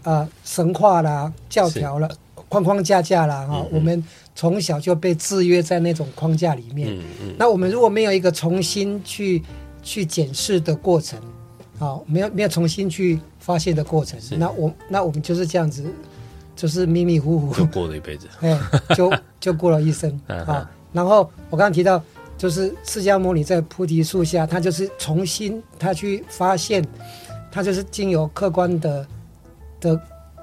[0.02, 2.08] 啊、呃、神话啦、教条啦、
[2.48, 4.02] 框框架架啦，哈、嗯，我们
[4.34, 6.98] 从小就被制约在那种框架里面。
[7.36, 9.42] 那我们如果没有一个重新去
[9.82, 11.20] 去检视的过程，
[11.78, 15.84] 啊，没有没有重新去发现的过程，那我那我们就是这样子。
[16.58, 18.58] 就是迷迷糊糊就过了一辈子， 哎，
[18.96, 20.68] 就就过了一生 啊。
[20.92, 21.18] 然后
[21.50, 22.02] 我刚刚提到，
[22.36, 26.84] 就是释迦牟尼在菩提树下，他就是重新他去发现，
[27.52, 29.06] 他就是经由客观的
[29.78, 30.00] 的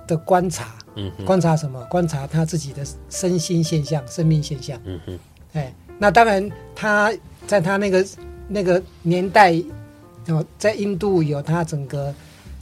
[0.08, 1.84] 的观察，嗯，观察什么？
[1.92, 5.20] 观察他自己的身心现象、生命现象，嗯哼，
[5.52, 7.12] 哎，那当然他
[7.46, 8.06] 在他那个
[8.48, 9.54] 那个年代，
[10.30, 12.14] 哦，在印度有他整个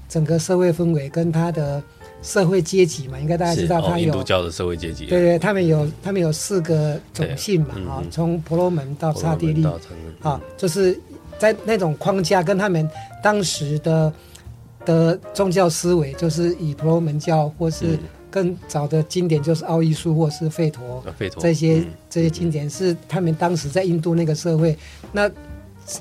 [0.09, 1.83] 整个社会氛围跟他的。
[2.23, 5.05] 社会阶级嘛，应该大家知道，他有、哦、印度教的社会阶级。
[5.05, 9.67] 对对，他们有他们有四个种姓嘛，啊、嗯，从婆罗门到刹帝利，
[10.21, 10.97] 啊，就是
[11.37, 12.89] 在那种框架跟他们
[13.21, 14.13] 当时的
[14.85, 17.99] 的宗教思维，就是以婆罗门教或是
[18.31, 24.77] 更早的经典，就是奥义书或是吠陀，吠陀这些、嗯、这些经典是他们当时在印度那个社会
[25.11, 25.29] 那。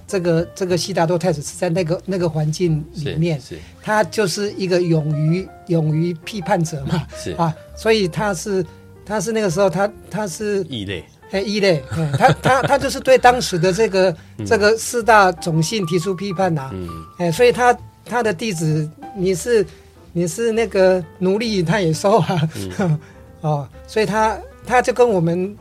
[0.07, 3.40] 这个这个悉达多太子是在那个那个环境里面，
[3.83, 7.33] 他就是一个勇于勇于批判者嘛，是。
[7.33, 8.64] 啊，所以他是
[9.05, 19.66] 他是那个时候他他是异类，哎异类，嗯他他他就是对当时的这个、嗯、这个四大种姓提出批判呐、啊，嗯，哎，所以他他的弟子你是
[20.12, 22.99] 你是那个奴隶他也收啊，嗯、
[23.42, 25.57] 哦，所以他他就跟我们。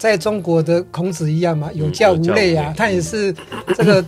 [0.00, 3.34] 在中国的孔子一样嘛，有教无类啊，他也是
[3.76, 4.02] 这个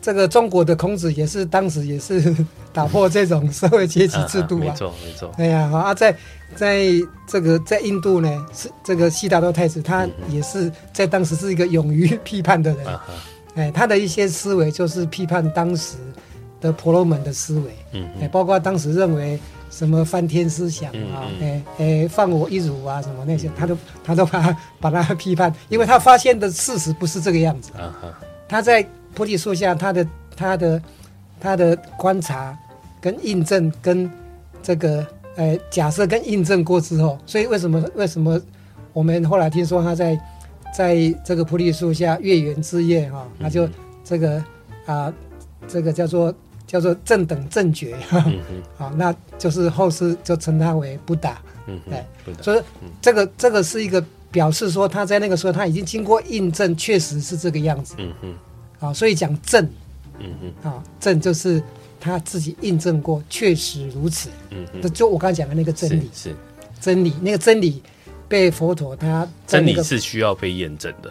[0.00, 2.34] 这个中国的孔子也是当时也是
[2.72, 5.30] 打破这种社会阶级制度啊，没错没错。
[5.36, 6.16] 哎呀，好啊，在
[6.56, 6.86] 在
[7.28, 12.86] 这个在印度呢，是这个悉达多太子，他也是在当时是一个勇于批判的人，
[13.54, 15.96] 哎，他的一些思维就是批判当时
[16.58, 19.38] 的婆罗门的思维，嗯，哎，包括当时认为。
[19.76, 27.72] 什么翻天思想啊，哎哎，放我一乳啊，什么那些，他都他都把把他批判，因为他发现的事实不是这个样子。
[28.48, 30.06] 他在菩提树下，他的
[30.36, 30.80] 他的
[31.40, 32.56] 他的观察
[33.00, 34.08] 跟印证跟
[34.62, 38.40] 这个呃假设跟印证过之后，所以为什么为什么
[38.92, 40.16] 我们后来听说他在
[40.72, 43.68] 在这个菩提树下月圆之夜哈，他就
[44.04, 44.36] 这个
[44.86, 45.14] 啊、呃，
[45.66, 46.32] 这个叫做
[46.66, 47.96] 叫做正等正觉，
[48.76, 51.40] 好、那就是后世就称他为不打。
[51.66, 52.62] 嗯，对，所以
[53.00, 57.94] 这个这个是一个表示说他在那个时候他已经经过印证，确实是这个样子。
[57.98, 58.30] 嗯哼，
[58.80, 59.64] 啊、哦，所以讲正，
[60.18, 61.62] 嗯哼，啊、哦，证就是
[61.98, 64.28] 他自己印证过，确实如此。
[64.50, 66.10] 嗯哼，就我刚才讲的那个真理。
[66.12, 66.36] 是，是。
[66.80, 67.82] 真理，那个真理
[68.28, 71.10] 被佛陀他、那个、真理是需要被验证的，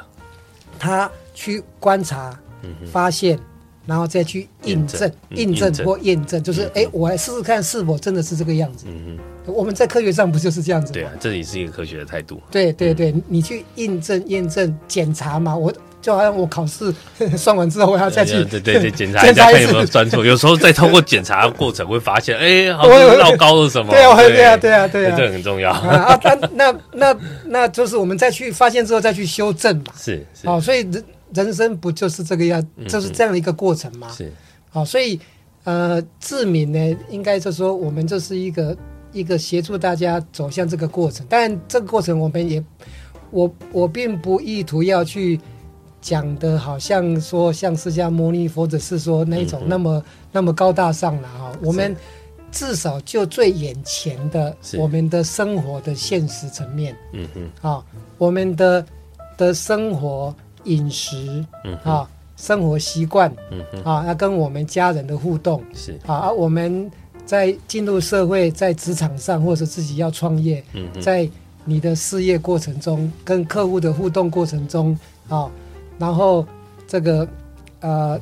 [0.78, 3.40] 他去观察，嗯，发现。
[3.86, 8.86] 然后再去印证、印证或验证，就是哎，我来试试看是否真的是这个样子。
[8.88, 10.94] 嗯嗯，我们在科学上不就是这样子？
[10.94, 12.42] 对啊，这也是一个科学的态度。
[12.50, 16.94] 对对对，你去印证、验证、检查嘛，我就好像我考试
[17.36, 20.26] 算完之后，我要再去对对对 检查一下看有没有算错。
[20.26, 23.92] 有时候在通过检查的过程会发现，哎，好像绕高了什么？
[23.92, 26.18] 对啊，对啊，对啊，对啊，这很重要啊。
[26.24, 29.94] 那那那那就是我们再去发现之后再去修正嘛。
[29.98, 30.88] 是，好，所以。
[31.34, 34.10] 人生不就是这个样，就是这样的一个过程嘛？
[34.12, 34.32] 是，
[34.70, 35.20] 好，所以
[35.64, 38.78] 呃，志敏呢，应该就说，我们就是一个
[39.12, 41.26] 一个协助大家走向这个过程。
[41.30, 42.64] 但这个过程，我们也，
[43.32, 45.40] 我我并不意图要去
[46.02, 51.52] 讲的，好像说像释迦牟尼佛，或者是说那种那么、嗯、那么高大上了哈。
[51.62, 51.96] 我们
[52.52, 57.84] 至少就最眼前的我们的生活的现实层面，嗯嗯，啊，
[58.18, 58.86] 我们的
[59.38, 60.36] 的生活。
[60.66, 65.98] 饮食，嗯啊，生活习惯，嗯啊，要跟我们家人的互动是。
[66.06, 66.90] 啊，啊，我们
[67.26, 71.28] 在进入社会，在职场上，或者自己要创业，嗯，在
[71.66, 74.98] 你的事业过程中，跟客户的互动过程中，
[75.30, 75.50] 啊，
[75.98, 76.46] 然后
[76.88, 77.28] 这个
[77.80, 78.20] 呃，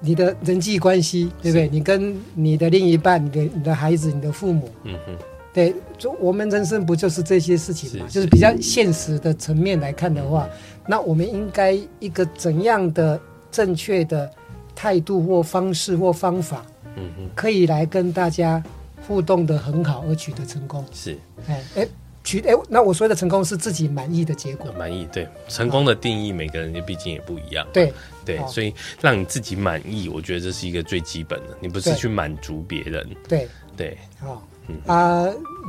[0.00, 1.68] 你的人际关系，对不对？
[1.68, 5.16] 你跟你的另一半，你的你的孩子，你的父母，嗯哼，
[5.52, 8.06] 对，就我们人生不就是这些事情嘛？
[8.08, 10.48] 就是比较现实的层面来看的话。
[10.90, 14.28] 那我们应该一个怎样的正确的
[14.74, 18.60] 态度或方式或方法，嗯哼，可以来跟大家
[19.06, 20.84] 互动的很好而取得成功？
[20.92, 21.88] 是，哎哎
[22.24, 24.72] 取哎，那我说的成功是自己满意的结果。
[24.76, 27.64] 满意，对，成功的定义每个人毕竟也不一样。
[27.72, 27.92] 对
[28.24, 31.56] 对，所以让你自己满意，我觉得这是一个最基本的。
[31.60, 33.08] 你不是去满足别人。
[33.28, 35.24] 对对，好，嗯啊，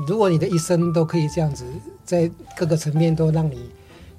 [0.07, 1.63] 如果你的一生都可以这样子，
[2.03, 3.69] 在各个层面都让你。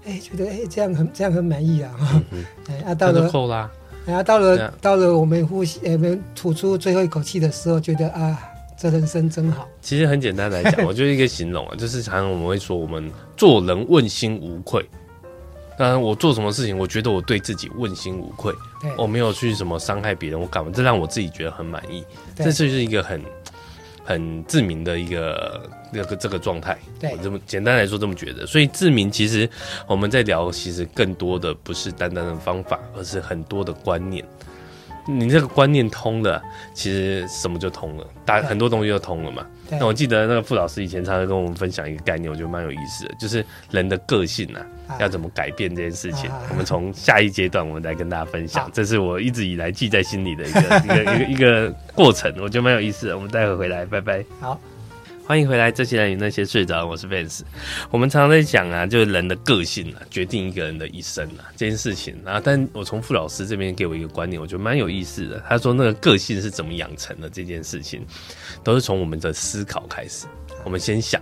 [0.05, 2.23] 哎，觉得哎，这样很这样很满意啊！
[2.69, 3.71] 哎，啊，到了，够啦。
[4.07, 8.37] 啊，到了，到了，我们呼吸，我们吐出最后一口气的时候，觉得啊，
[8.77, 9.69] 这人生真好。
[9.81, 14.85] 其实很简单来讲，我就是一个形容啊，就是常常我们会说，我们做人问心无愧。
[15.79, 18.53] 当然，我做什么事情，我觉得我对自己问心无愧，
[18.99, 20.73] 我没有去什么伤害别人，我干嘛？
[20.75, 22.05] 这让我自己觉得很满意。
[22.35, 23.23] 这就是一个很。
[24.05, 29.49] 很自明的一个那个这个状态，对，这么简单来说这么觉得，所以自明其实
[29.87, 34.25] 我们在聊，其实更多的不是单单的方法，而是很多的观念。
[35.07, 36.41] 你这个观念通了，
[36.75, 39.47] 其实什么就通了，大很多东西就通了嘛。
[39.78, 46.30] 那我记得那个傅老师以前常常跟我们分享一个概念，我觉得蛮有意思的，就是人的个性啊，啊要怎么改变这件事情。
[46.30, 53.16] 啊、我们从下一阶段我们来跟大家分享，啊、这是我一直以来记在心里的一个一个一个一个过程，我觉得蛮有意思的。
[53.16, 54.24] 我们待会回来，拜拜。
[54.40, 54.61] 好。
[55.33, 57.40] 欢迎回来，这些人与那些睡着，我是 VANS，。
[57.90, 62.38] 我们常常在讲啊，就是人的个性啊，决定一个人的一生啊，这件事情啊。
[62.38, 65.42] 但我从傅老师这边给我一个观念，我觉得蛮有意思的。
[65.49, 67.31] 他说那个个性是怎么养成的？
[67.31, 68.05] 这件事情
[68.62, 70.27] 都是从我们的思考开始。
[70.64, 71.18] 我们先想，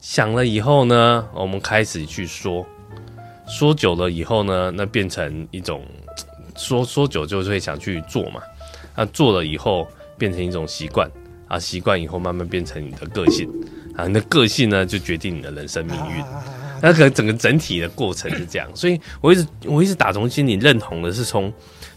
[0.00, 2.66] 想了以后呢，我们开始去说，
[3.46, 5.84] 说久了以后呢，那变成一种
[6.56, 8.40] 说说久就会想去做嘛。
[8.96, 11.06] 那做了以后变成一种习惯。
[11.48, 13.48] 啊，习惯以后慢慢变成你的个性
[13.96, 16.24] 啊，你的个性呢就决定你的人生命运。
[16.82, 21.50] 那可能整个整体的过程是这样，所以我一直我一直打从心里认同的是从，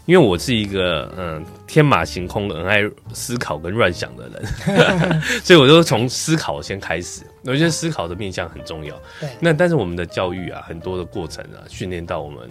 [0.06, 2.80] 因为我是一个嗯天马行空的、很爱
[3.12, 7.22] 思考跟乱想的人， 所以我就从思考先开始。
[7.44, 8.94] 我觉得思考的面向很重要。
[9.20, 12.48] 对，那但是我们的教育啊，很多的过程啊，训练到我们。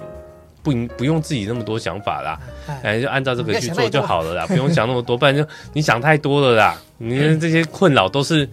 [0.71, 2.37] 不不用自己那么多想法啦，
[2.83, 6.77] 哎，就按照这个去做就 好了啦，不用想那么多，不然就你想太多了啦。
[6.97, 8.47] 你看这些困扰都是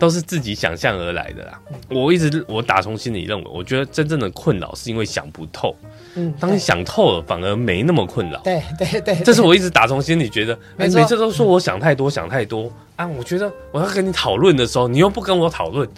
[0.00, 1.60] 都是自己想象而来的啦。
[1.88, 5.76] 我一直我打从心里认为，我觉得真正的困扰是因为想不透。
[6.14, 8.40] 嗯，当你想透了，反而没那么困扰。
[8.40, 12.72] 对对对，这是我一直打从心里觉得，每次都说我想太多，想太多。
[12.96, 15.88] 啊，我觉得我要跟你讨论的时候，你又不跟我讨论，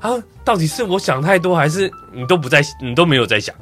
[0.00, 0.10] 啊，
[0.44, 3.54] 到底是我想太多，还是你都不在，你都没有在想？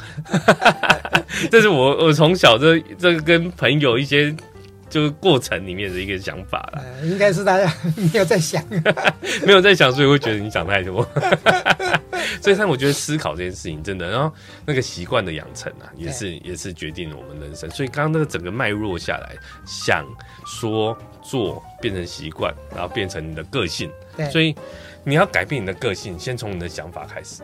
[1.51, 4.35] 这是我我从小这这跟朋友一些
[4.93, 6.85] 就是过程里面的一个想法了。
[7.03, 7.73] 应该是大家
[8.13, 8.63] 没有在想，
[9.47, 11.03] 没有在想，所以会觉得你想太多。
[12.43, 14.31] 所以，但我觉得思考这件事情真的，然后
[14.67, 17.71] 那个习惯的养成啊，也是也是决定了我们人生。
[17.71, 19.35] 所以，刚刚那个整个脉络下来，
[19.65, 20.05] 想
[20.45, 23.91] 说做变成习惯，然后变成你的个性。
[24.17, 24.55] 对，所以
[25.05, 27.43] 你要改变你的个性，先从你的想法开始。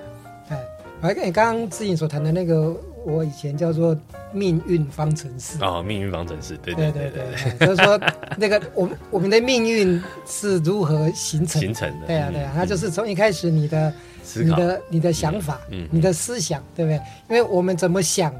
[0.48, 0.58] 哎，
[1.00, 3.96] 我还跟你刚刚志颖所谈的那个，我以前叫做
[4.32, 5.58] 命运方程式。
[5.62, 8.00] 哦，命运方程式，对对对对，就是说
[8.36, 12.06] 那个我们我们的命运是如何形成形成的？
[12.06, 13.92] 对啊对啊，它就是从一开始你的
[14.36, 16.96] 你的你的想法，嗯，你的思想，对不对？
[17.30, 18.34] 因为我们怎么想，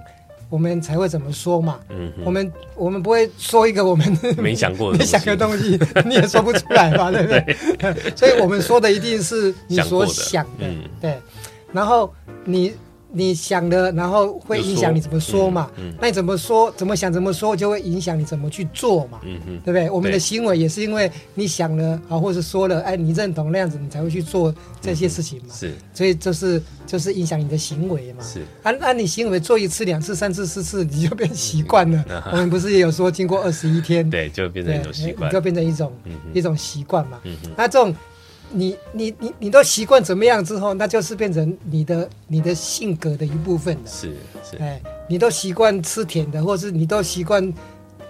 [0.50, 1.78] 我们才会怎么说嘛。
[1.88, 8.12] 嗯，我们我们不会说一个我们 没想过没想的东西，你也说不出来嘛， 对不对？
[8.16, 10.66] 所以我们说的一定是你所想的，
[11.00, 11.18] 对。
[11.72, 12.10] 然后
[12.44, 12.72] 你
[13.10, 15.70] 你想的，然后会影响你怎么说嘛？
[15.78, 19.20] 嗯嗯、那你怎么说，怎么想，怎么说，就会影响你怎么去做嘛？
[19.24, 19.88] 嗯嗯，对不对？
[19.90, 25.54] 我们的行为也是因为你想了啊，或者说了，哎，你认同那样子，你才会去做这些事情嘛。
[25.54, 28.22] 是，所以就是就是影响你的行为嘛。
[28.22, 32.04] 是，按按你行为做一次、两次、三次、四次，你就变习惯了。
[32.08, 37.18] 嗯、 我们不是也有说，经过二十一天，对，就变成一种习惯，就变成一种、嗯、一种习惯嘛。
[37.24, 37.94] 嗯嗯，那这种。
[38.50, 43.80] 你你你你都习惯怎么样之后，那就是变成你的你的性格的一部分了。
[43.86, 44.14] 是
[44.48, 47.52] 是，哎，你都习惯吃甜的，或是你都习惯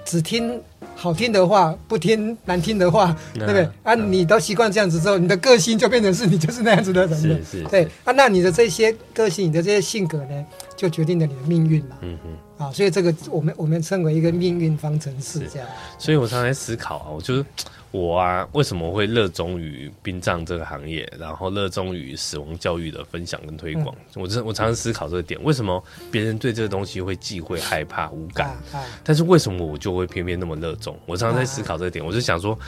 [0.04, 0.60] 只听
[0.94, 3.68] 好听的话，不听难听的话， 对不对？
[3.82, 7.38] 啊，你都习惯这样子之后，你的个性就变成是你就是那样子的人了。
[7.44, 11.96] 是是，对啊，那你的这些个性，你的这些性格呢，就决定了你的命运嘛。
[12.02, 15.68] 嗯嗯，啊，所以这个我们我们称为一个命运方程式这样。
[15.98, 17.44] 所以我常常在思考啊，我就是。
[17.90, 23.94] 我啊，为什么会热衷于殡葬这个行业，然后热衷于死亡教育的分享跟推广？
[24.14, 30.98] 嗯、我我常常思考这个点，为什么别人对这个东西会忌讳、害怕、无感，啊啊、但是为什么我就会偏偏那么热衷？
[31.06, 32.58] 我常常在思考这个点，我就想说，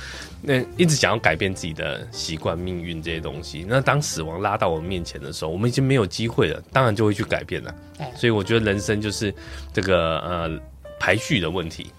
[0.41, 3.67] 那一直想要改变自己的习惯、命运这些东西。
[3.69, 7.75] 那当死亡拉到我们面前的时候，我们已经没有机会了，当然就会去改变了。
[8.17, 9.35] 所以我觉得人生就是
[9.73, 10.51] 这个呃
[10.99, 11.93] 排序的问题。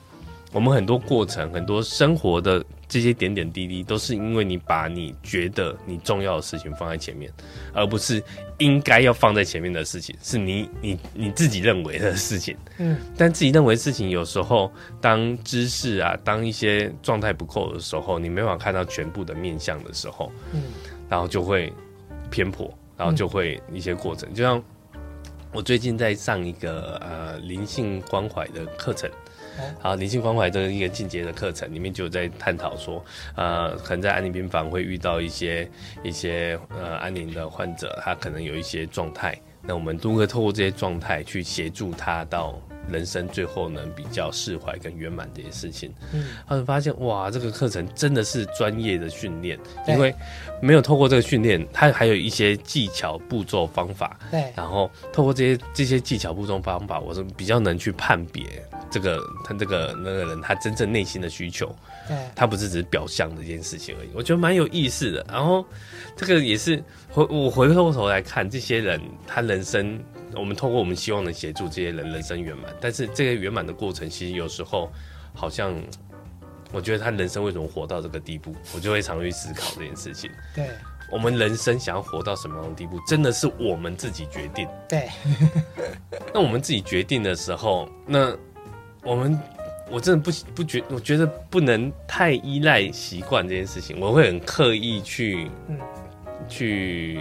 [0.52, 2.62] 我们很多过程，很多生活的
[2.92, 7.32] 这些点点滴滴，都是因为你把你觉得你重要的事情放在前面，
[7.72, 8.22] 而不是
[8.58, 12.54] 应该要放在前面的事情，是你你你自己认为的事情。
[12.80, 14.70] 嗯，但自己认为的事情，有时候
[15.00, 20.62] 当知识啊，当一些状态不够的时候，你没办法看到全部的面相的时候，嗯，
[21.08, 21.72] 然后就会
[22.30, 24.62] 偏颇，然后就会一些过程，就像
[25.54, 29.10] 我最近在上一个呃灵性关怀的课程。
[29.80, 33.04] 好，灵性关怀这个一个进阶的课程里面就在探讨说，
[33.36, 35.70] 呃，可能在安宁病房会遇到一些
[36.04, 45.94] 一些呃安宁的患者，他可能有一些状态，那我们如何透过这些状态去协助他到人生最后能比较释怀跟圆满这些事情？
[46.14, 50.14] 嗯，他就发现哇，这个课程真的是专业的训练，因为
[50.62, 58.44] 没有透过这个训练，他还有一些技巧、步骤、方法，对，然后透过这些这些技巧、步骤、方法，我是比较能去判别。
[58.92, 61.74] 这个他这个那个人他真正内心的需求，
[62.08, 64.10] 对，他不是只是表象的一件事情而已。
[64.14, 65.26] 我觉得蛮有意思的。
[65.30, 65.66] 然后
[66.16, 69.98] 这个也是回我回过头来看这些人，他人生
[70.36, 74.92] 我们透过我们希望能协助这些人人生圆满，但是这个圆满的过程，其实有时候
[75.34, 75.74] 好像
[76.74, 80.30] 我觉得他人生为什么活到这个地步，我就会常去思考这件事情。
[80.54, 80.70] 对，
[81.10, 84.68] 我们人生想要活到什么样的地步，真的是我们自己决定。
[84.90, 85.10] 对，
[86.34, 88.38] 那我们自己决定的时候，那。
[89.04, 89.38] 我们
[89.90, 94.00] 我真的不不觉，我觉得不能太依赖习惯这件事情。
[94.00, 95.78] 我会很刻意去，嗯，
[96.48, 97.20] 去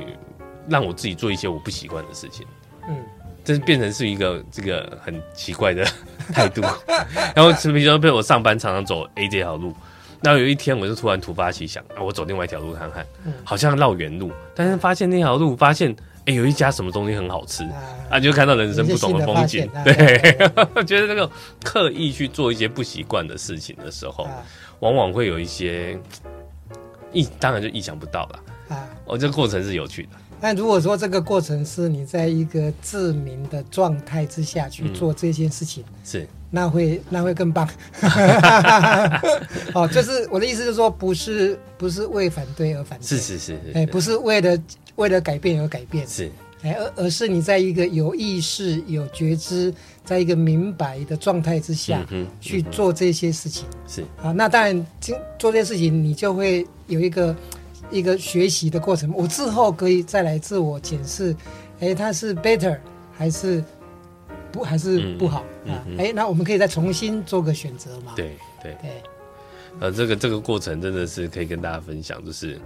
[0.68, 2.47] 让我自己做一些我不习惯的事情，
[2.89, 2.97] 嗯，
[3.43, 5.85] 这是变成是一个这个很奇怪的
[6.33, 6.61] 态度。
[7.35, 9.74] 然后，比如说，被我上班常常走 A 这条路，
[10.20, 13.05] 那有一天我就突然突发奇想，啊，我走另外一条路看看，
[13.43, 15.97] 好像绕远路，但是发现那条路发现。
[16.27, 19.68] 哎、欸，有一家什么东西很好吃啊，啊，就看到人生不同的风景。
[19.83, 19.95] 对，
[20.85, 21.29] 觉得那个
[21.64, 24.43] 刻意去做一些不习惯的事情的时候，啊、
[24.81, 25.99] 往往会有一些
[27.11, 28.41] 意，当然就意想不到了。
[28.77, 30.11] 啊，哦，这个过程是有趣的。
[30.43, 37.68] 但如果说这个过程是你在一个自明的状态之下去做这件事情，嗯、是那会那会更棒。
[39.75, 44.59] 哦，就是我的意思，就是说不是不是为反对而反对，是是是是，哎，不是为了。
[44.97, 46.30] 为了改变而改变，是，
[46.62, 49.72] 哎，而而是你在一个有意识、有觉知，
[50.05, 54.32] 在一个明白的状态之下，嗯嗯、去做这些事情，是啊。
[54.32, 54.86] 那当然，
[55.38, 57.34] 做这些事情，你就会有一个
[57.91, 59.12] 一个学习的过程。
[59.14, 61.34] 我之后可以再来自我检视，
[61.80, 62.76] 哎，它是 better
[63.16, 63.64] 还是
[64.53, 65.84] 不还是不好、嗯、啊？
[65.99, 68.12] 哎，那我们可以再重新做个选择嘛？
[68.16, 68.91] 对对对。
[69.78, 72.61] 呃，这个这个过程真的是可以跟大家分享，就是。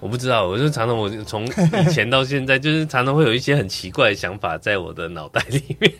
[0.00, 1.46] 我不知道，我就常常我从
[1.86, 5.92] 以前到现在，就是常常会有一些很奇怪的想法在我的脑袋里面，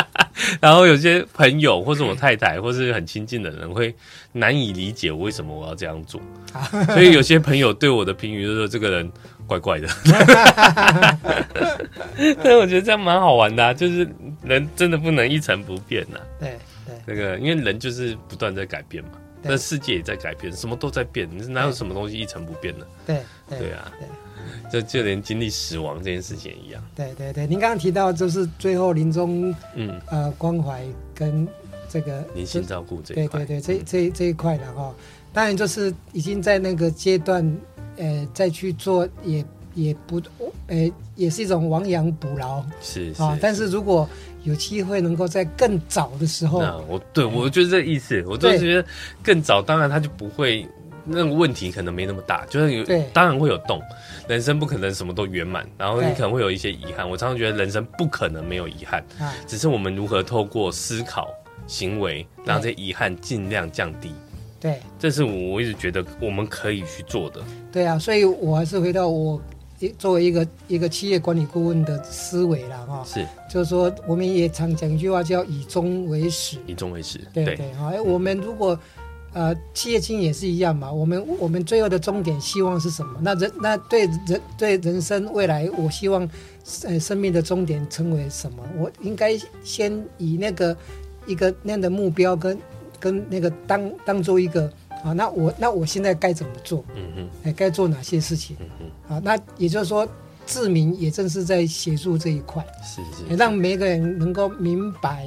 [0.60, 3.94] 然后有些朋友或是我太太或是很亲近的人会
[4.32, 6.20] 难以理解我为什么我要这样做，
[6.94, 9.12] 所以有些朋友对我的评语就是说这个人
[9.46, 9.88] 怪怪的，
[12.42, 14.08] 但我觉得这样蛮好玩的啊，就是
[14.42, 19.10] 人真的不能一成不变呐，对对，这个因为人就是不断在改变嘛。
[19.42, 22.86] 那世界也在改变，什么都在变，哪有什么东西一成不变的？
[23.06, 23.92] 对对，对啊，
[24.70, 26.82] 对，就就连经历死亡这件事情一样。
[26.94, 30.00] 对对对，您刚刚提到就是最后临终，嗯。
[30.10, 30.84] 呃关怀
[31.14, 31.46] 跟
[31.88, 34.94] 这个灵性照顾这一块，对对对，这这这一块的哈，
[35.32, 37.56] 当然就是已经在那个阶段，
[37.96, 40.20] 呃再去做也也不，
[40.68, 43.66] 呃也是一种亡羊补牢，是啊，但是。
[43.66, 44.08] 如果。
[44.44, 48.84] 有机会能够在更早的时候，那我对我就是这个意思，我就是觉得
[49.22, 50.66] 更早，当然他就不会
[51.04, 53.80] 那个问题可能没那么大，就是有当然会有洞，
[54.28, 57.08] 人生不可能什么都圆满，然后你可能会有一些遗憾。
[57.08, 59.04] 我常常觉得人生不可能没有遗憾，
[59.46, 61.28] 只是我们如何透过思考
[61.66, 64.12] 行为，让这些遗憾尽量降低。
[64.60, 67.40] 对，这是我我一直觉得我们可以去做的。
[67.72, 69.40] 对啊，所以我还是回到我。
[69.90, 77.90] 作为一个一个企业管理顾问的思维了哈，是，就是说我们也常讲一句话叫以终为始，以终为始，对对哈。
[77.90, 78.78] 哎，我们如果
[79.32, 83.18] 呃企业经营也是一样嘛，我们我们最后的终点希望是什么？
[83.22, 86.28] 那人那对人对人生未来，我希望
[86.84, 88.62] 呃生命的终点成为什么？
[88.78, 90.76] 我应该先以那个
[91.26, 92.58] 一个那样的目标跟
[93.00, 94.72] 跟那个当当做一个。
[95.02, 96.84] 啊，那我那我现在该怎么做？
[96.94, 98.56] 嗯哼，哎，该做哪些事情？
[98.60, 98.66] 嗯
[99.08, 100.06] 哼，啊，那也就是说，
[100.46, 105.26] 志明也正是在协助这一块，是是，是，让每个人能够明白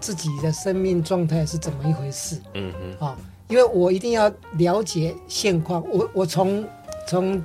[0.00, 2.38] 自己的生命状态是怎么一回事。
[2.54, 3.16] 嗯哼，啊，
[3.48, 6.64] 因为我一定要了解现况，我我从
[7.06, 7.42] 从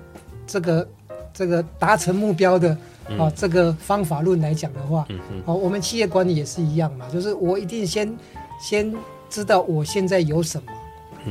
[0.47, 0.87] 这个
[1.33, 2.77] 这个达成目标的
[3.19, 8.17] 啊这个方法论来讲的话，嗯哼，啊，我们企业管理也是一样嘛，就是我一定先
[8.61, 8.95] 先
[9.29, 10.71] 知道我现在有什么。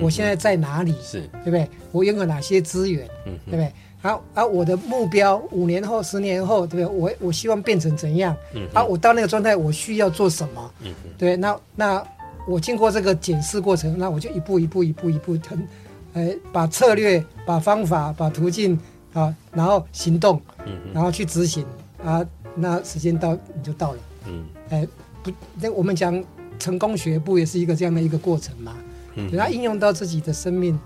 [0.00, 0.94] 我现在在哪里？
[1.02, 1.68] 是，对不对？
[1.90, 3.08] 我拥有哪些资源？
[3.26, 3.72] 嗯，对不对？
[4.02, 6.98] 好，啊，我的目标五年后、十年后，对不对？
[6.98, 8.34] 我我希望变成怎样？
[8.54, 10.72] 嗯，啊，我到那个状态，我需要做什么？
[10.80, 12.02] 嗯，对，那那
[12.46, 15.68] 我经过这个检视过程，那我就一步一步、一步一步，很，
[16.14, 18.78] 呃，把策略、把方法、把途径
[19.12, 21.66] 啊，然后行动，嗯，然后去执行
[22.02, 22.24] 啊，
[22.54, 23.98] 那时间到你就到了。
[24.26, 24.88] 嗯，哎，
[25.22, 25.30] 不，
[25.60, 26.24] 那我们讲
[26.58, 28.74] 成功学不也是一个这样的一个过程吗？
[29.14, 30.78] 嗯，它应用到自己的生命，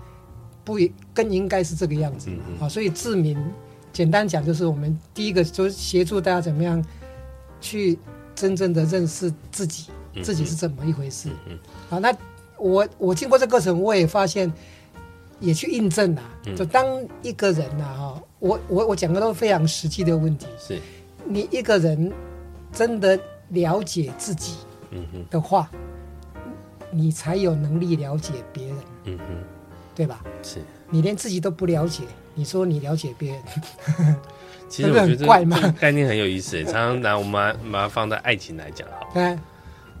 [0.63, 2.29] 不也更应该是这个样子？
[2.31, 3.37] 啊、嗯，所以志明，
[3.93, 6.83] 简单讲就是我们第一个就是协助大家怎么样
[7.61, 7.97] 去
[8.33, 9.85] 真正的认识自己，
[10.23, 11.29] 自己是怎么一回事。
[11.47, 11.57] 嗯，
[11.89, 12.11] 好，那
[12.57, 14.51] 我我经过这个过程，我也发现，
[15.39, 16.21] 也去印证了，
[16.55, 16.85] 就当
[17.21, 20.47] 一个人呐，哈，我我我讲的都是非常实际的问题。
[20.57, 20.79] 是，
[21.25, 22.11] 你一个人
[22.71, 23.19] 真的
[23.49, 24.55] 了解自己，
[24.91, 25.69] 嗯哼的话。
[26.95, 29.25] 你才有能力了解别人，嗯哼，
[29.93, 30.23] 对吧？
[30.41, 33.43] 是，你连自己都不了解，你说你了解别人，
[34.69, 36.63] 其实我觉得这个概念很有意思。
[36.63, 39.37] 常常拿我们把把它放在爱情来讲，好，对，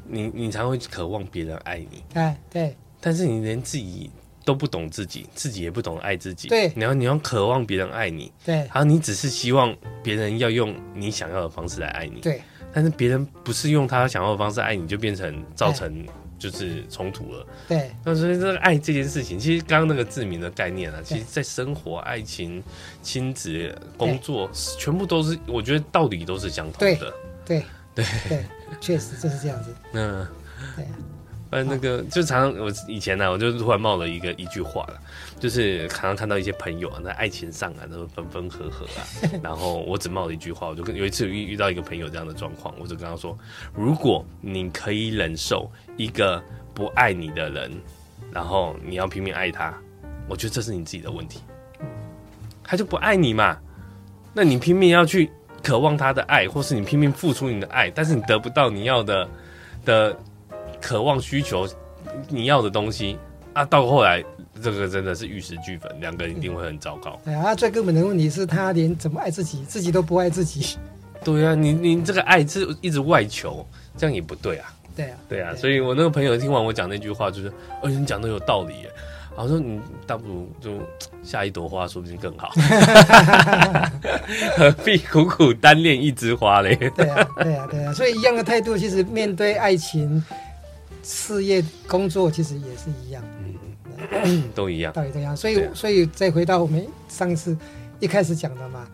[0.07, 4.09] 你你常会渴望别人爱你，对对，但是你连自己
[4.45, 12.41] 都不懂自己，自己也不懂爱自己，对，然后你要渴望别人爱你，对，然后你只是希望别人要用你想要的方式来爱你，对，
[12.71, 16.05] 但是别人不是用他想要的方式爱你，就变成造成。
[16.37, 17.91] 就是冲突了，对。
[18.03, 22.63] 那所以这个爱这件事情，其实刚刚那个志明的概念啊，其实在生活、爱情、
[23.01, 27.13] 亲子、工作，全部都是，我觉得道理都是相同的。
[27.45, 27.63] 对
[27.95, 28.45] 对对，
[28.81, 29.73] 确实就是这样子。
[29.93, 30.27] 嗯，
[30.75, 30.85] 对。
[31.55, 34.99] 呃，那个就常常我以前呢、啊，我就突然冒了一个一句话了，
[35.39, 39.07] 就是常常看到一些朋友啊，在爱情上啊，都分分合合啊，
[39.41, 43.37] 然后我只冒了一句话，我就跟有一次遇遇到一个朋友这样的状况，我就跟他说，
[43.73, 46.43] 如果你可以忍受一个
[46.73, 47.71] 不爱你的人，
[48.33, 49.73] 然后你要拼命爱他，
[50.27, 51.39] 我觉得这是你自己的问题，
[52.65, 53.57] 他就不爱你嘛，
[54.33, 55.31] 那你拼命要去
[55.63, 59.29] 渴望他的爱，或是你拼命付出你的爱，但是你得不到你要的
[59.85, 60.19] 的。
[60.81, 61.67] 渴望需求
[62.29, 63.17] 你要的东西
[63.53, 64.23] 啊，到后来
[64.61, 67.19] 这个真的是玉石俱焚，两个人一定会很糟糕。
[67.23, 70.77] 对啊，最根本的问题是他连怎么爱自己，自己都不爱自己。
[71.23, 73.65] 对啊，你你这个爱是一直外求，
[73.97, 74.71] 这样也不对啊。
[74.95, 77.51] 对啊，对啊，所以我那个朋友听完我讲那句话，就是，
[77.81, 78.89] 而且你讲的有道理耶。
[79.35, 80.79] 然后说你倒不如就
[81.21, 82.51] 下一朵花，说不定更好。
[84.55, 86.73] 何必苦苦单恋一枝花嘞？
[86.95, 87.91] 对啊，对啊，对啊。
[87.91, 90.23] 所以一样的态度，其实面对爱情。
[91.05, 93.23] 事业工作其实也是一样，
[94.23, 95.37] 嗯，都一样，道理都一样。
[95.37, 97.55] 所以，所以再回到我们上次
[97.99, 98.87] 一开始讲的嘛，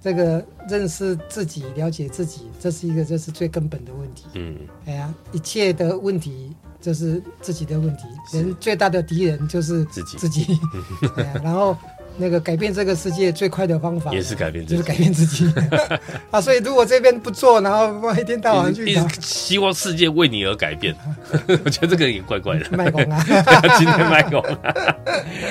[0.00, 4.24] 这个认识自己、了解自己，这是一个这是最根本的问题。
[4.32, 4.56] 嗯，
[4.86, 10.58] 哎呀，一切的问题就是自己的问题，人最大的敌人就是自己自己。
[11.44, 11.76] 然后。
[12.18, 15.52] 那个改变这个世界最快的方法也是改变自己，就是改变自己
[16.30, 16.40] 啊！
[16.40, 20.94] 所以如果这边不做，然后一天到晚去希望世界为你而改变，
[21.64, 22.76] 我觉得这个也怪怪的。
[22.76, 23.24] 卖公啊，
[23.78, 24.44] 今天卖公。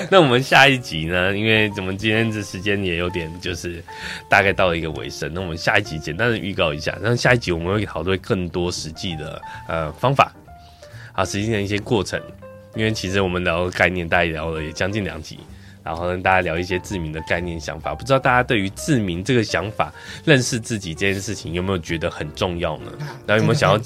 [0.09, 1.36] 那我们下一集呢？
[1.36, 3.84] 因为我们今天这时间也有点，就是
[4.30, 5.32] 大概到了一个尾声。
[5.34, 10.34] 那我们下一集简单的预告一下，那下一集我们会讨论更多实际的呃方法
[11.13, 12.22] 啊，实际的一些过程。
[12.76, 15.39] 因为其实我们聊的概念，大概聊了也将近两集。
[15.88, 19.89] 然后跟大家聊一些自明的概念想法，不知道大家对于自明这个想法、
[20.25, 22.91] 认识自己这件事情有没有觉得很重要呢？
[23.25, 23.77] 然后有没有想要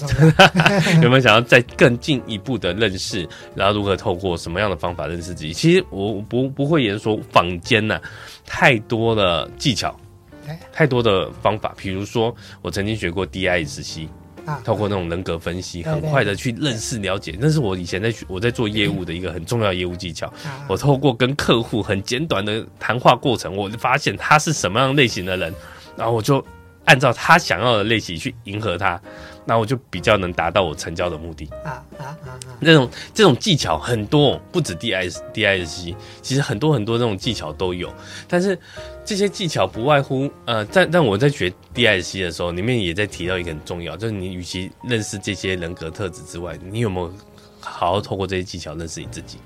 [1.04, 3.30] 有没有想要再更进一步的认识？
[3.54, 5.54] 然后如何透过什么样的方法认识自己？
[5.54, 8.02] 其实我不不会言说坊间呐、啊，
[8.48, 9.96] 太多的技巧，
[10.74, 13.24] 太多的方法，比如说我曾经学过
[14.64, 20.32] 透过那种人格分析，很快的去认识了解，那是我以前在我在做业务的一个很重要的业务技巧。
[20.68, 25.54] 我透过跟客户很简短的谈话过程，我就发现他是什么样类型的人，
[25.96, 26.44] 然后我就
[26.86, 29.00] 按照他想要的类型去迎合他。
[29.44, 32.54] 那我就比较能达到我成交的目的啊啊啊啊！
[32.62, 37.92] 这种这种技巧很多，不止 D I D I C，其实很多很多这种技巧都有。
[38.28, 38.58] 但是
[39.12, 47.14] 这些技巧不外乎呃，在但我在学 D I S C 的时候，里面也在提到一个很重要，就是你与其认识这些人格特质之外，你有没有
[47.60, 49.38] 好好透过这些技巧认识你自己？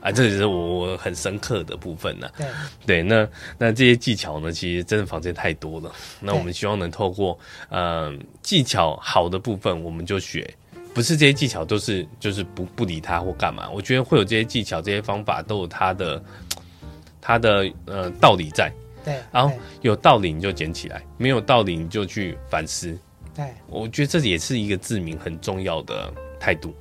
[0.00, 2.30] 啊，这也是我我很深刻的部分呢。
[2.36, 2.46] 对，
[2.86, 5.90] 对，那那这些技巧呢，其实真的房间太多了。
[6.20, 7.36] 那我们希望能透过
[7.68, 10.48] 呃技巧好的部分，我们就学，
[10.94, 13.68] 不是这些技巧都是就是不不理他或干嘛。
[13.70, 16.24] 我觉得会有这些技巧、这些方法都有它的
[17.20, 18.72] 它的呃道理在。
[19.04, 22.96] 对，然后有道理你就捡起来，没有道理你就去反思。
[23.34, 26.74] 对，我觉得这也是一个自明很重要的态度。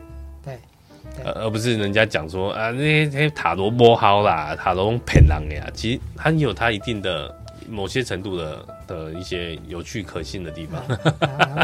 [1.23, 5.67] 呃，而不是人家讲说啊，那些那些塔罗不好啦，塔罗骗人的呀。
[5.73, 7.35] 其实它有它一定的
[7.67, 10.81] 某些程度的的一些有趣可信的地方。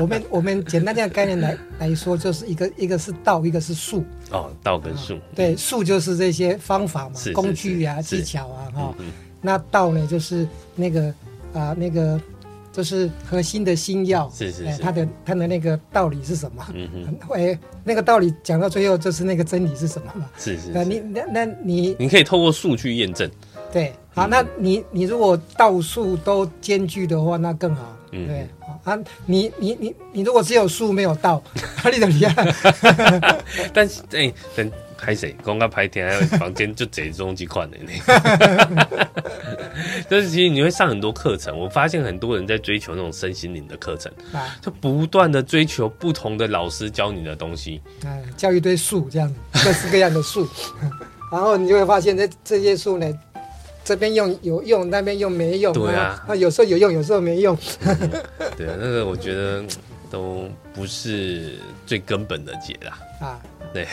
[0.02, 4.04] 我们我们简单这样概念来来说，就是一个一个是道，一个是术。
[4.32, 5.20] 哦，道跟术。
[5.36, 8.96] 对，术就是这些方法嘛，工具啊，技巧啊，哈。
[9.46, 11.14] 那道呢，就是那个
[11.54, 12.20] 啊，那个。
[12.76, 16.62] 就是核心的心要，是是是，它的它的那个道理是什么？
[16.74, 20.30] 嗯嗯，哎，那个道理讲到最后就是那个真理是什么嘛？
[20.38, 23.32] 是是，那你那那你你可以透过数去验证。
[23.72, 27.96] 对，好，那你你如果道术都兼具的话，那更好。
[28.12, 28.46] 嗯，对，
[28.84, 31.42] 啊，你你你你如果只有术没有道，
[31.94, 32.36] 你怎么样？
[33.74, 34.70] 但是哎，等。
[34.98, 35.36] 拍谁？
[35.44, 37.92] 公开拍天，还有房间就这种几款的呢。
[40.10, 44.12] 就是其实你会上很多课程，我发现很多人在追求那种身心灵的课程，
[44.62, 47.82] 就不断的追求不同的老师教你的东西，
[48.38, 50.48] 教一堆术这样，各式各样的术，
[51.32, 53.12] 然后你就会发现这这些术呢，
[53.84, 57.58] 这边用有用，那边用没用，对啊，啊有时候有用，有时候没用。
[58.56, 59.64] 对啊，那个我觉得
[60.10, 63.00] 都不是最根本的解啦。
[63.28, 63.42] 啊。
[63.76, 63.86] 对，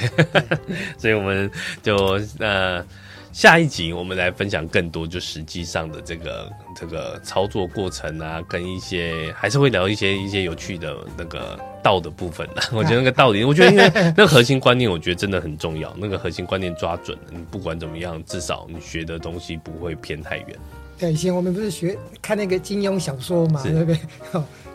[0.97, 1.51] 所以我们
[1.83, 2.85] 就呃
[3.33, 12.63] 下一集我们来分享更多，就实际上的这个这个操作过程啊，跟一些还是会聊一些一些有趣的那个道的部分的。
[12.71, 15.93] 我觉得那个道理，我觉得因为那个核心观念，我觉得真的很重要。
[15.99, 20.49] 那个核心观念抓准了，你不管怎么样，至少你学的东西不会偏太远。
[20.97, 23.99] 对，以前我们不是学看那个金庸小说嘛，对不对？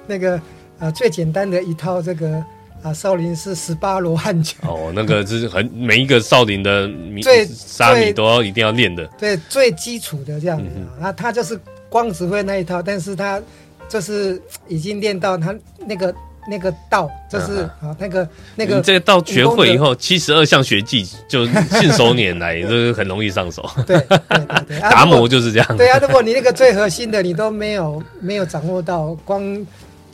[0.05, 0.41] 那个
[0.79, 2.43] 呃最简单的一套这个。
[2.87, 10.65] 啊，少林寺十八罗汉拳哦，那个是很每一个少林的米最沙弥都要一定要练的，对，最基础的这样子
[11.01, 11.11] 啊。
[11.11, 11.59] 他就是
[11.89, 13.41] 光只会那一套，但是他
[13.89, 15.53] 就是已经练到他
[15.85, 16.13] 那个
[16.49, 23.69] 那个道，就是啊那个那个这个道学会以后，七十二项学技就信手拈来， 就是很容易上手。
[23.85, 25.77] 对对对对， 达摩就是这样。
[25.77, 29.65] 对啊，如果你那个最核心的你都没有没有掌握到，光。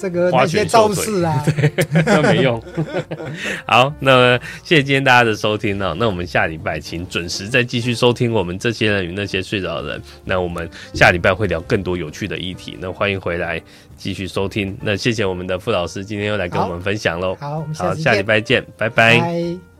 [0.04, 2.62] 这个那些招式啊， 对，都没用。
[3.66, 5.96] 好，那谢谢今天大家的收听哦。
[5.98, 10.02] 那我们下礼拜请准时再继续收听我们这些人与那些睡着的人。
[10.26, 12.78] 那我们下礼拜会聊更多有趣的议题。
[12.82, 13.62] 那欢迎回来
[13.96, 14.78] 继续收听。
[14.82, 17.34] 那谢谢我们的傅老师今天又来跟我们分享喽。
[17.40, 19.18] 好，好，下礼拜见，拜拜。
[19.18, 19.73] 拜拜。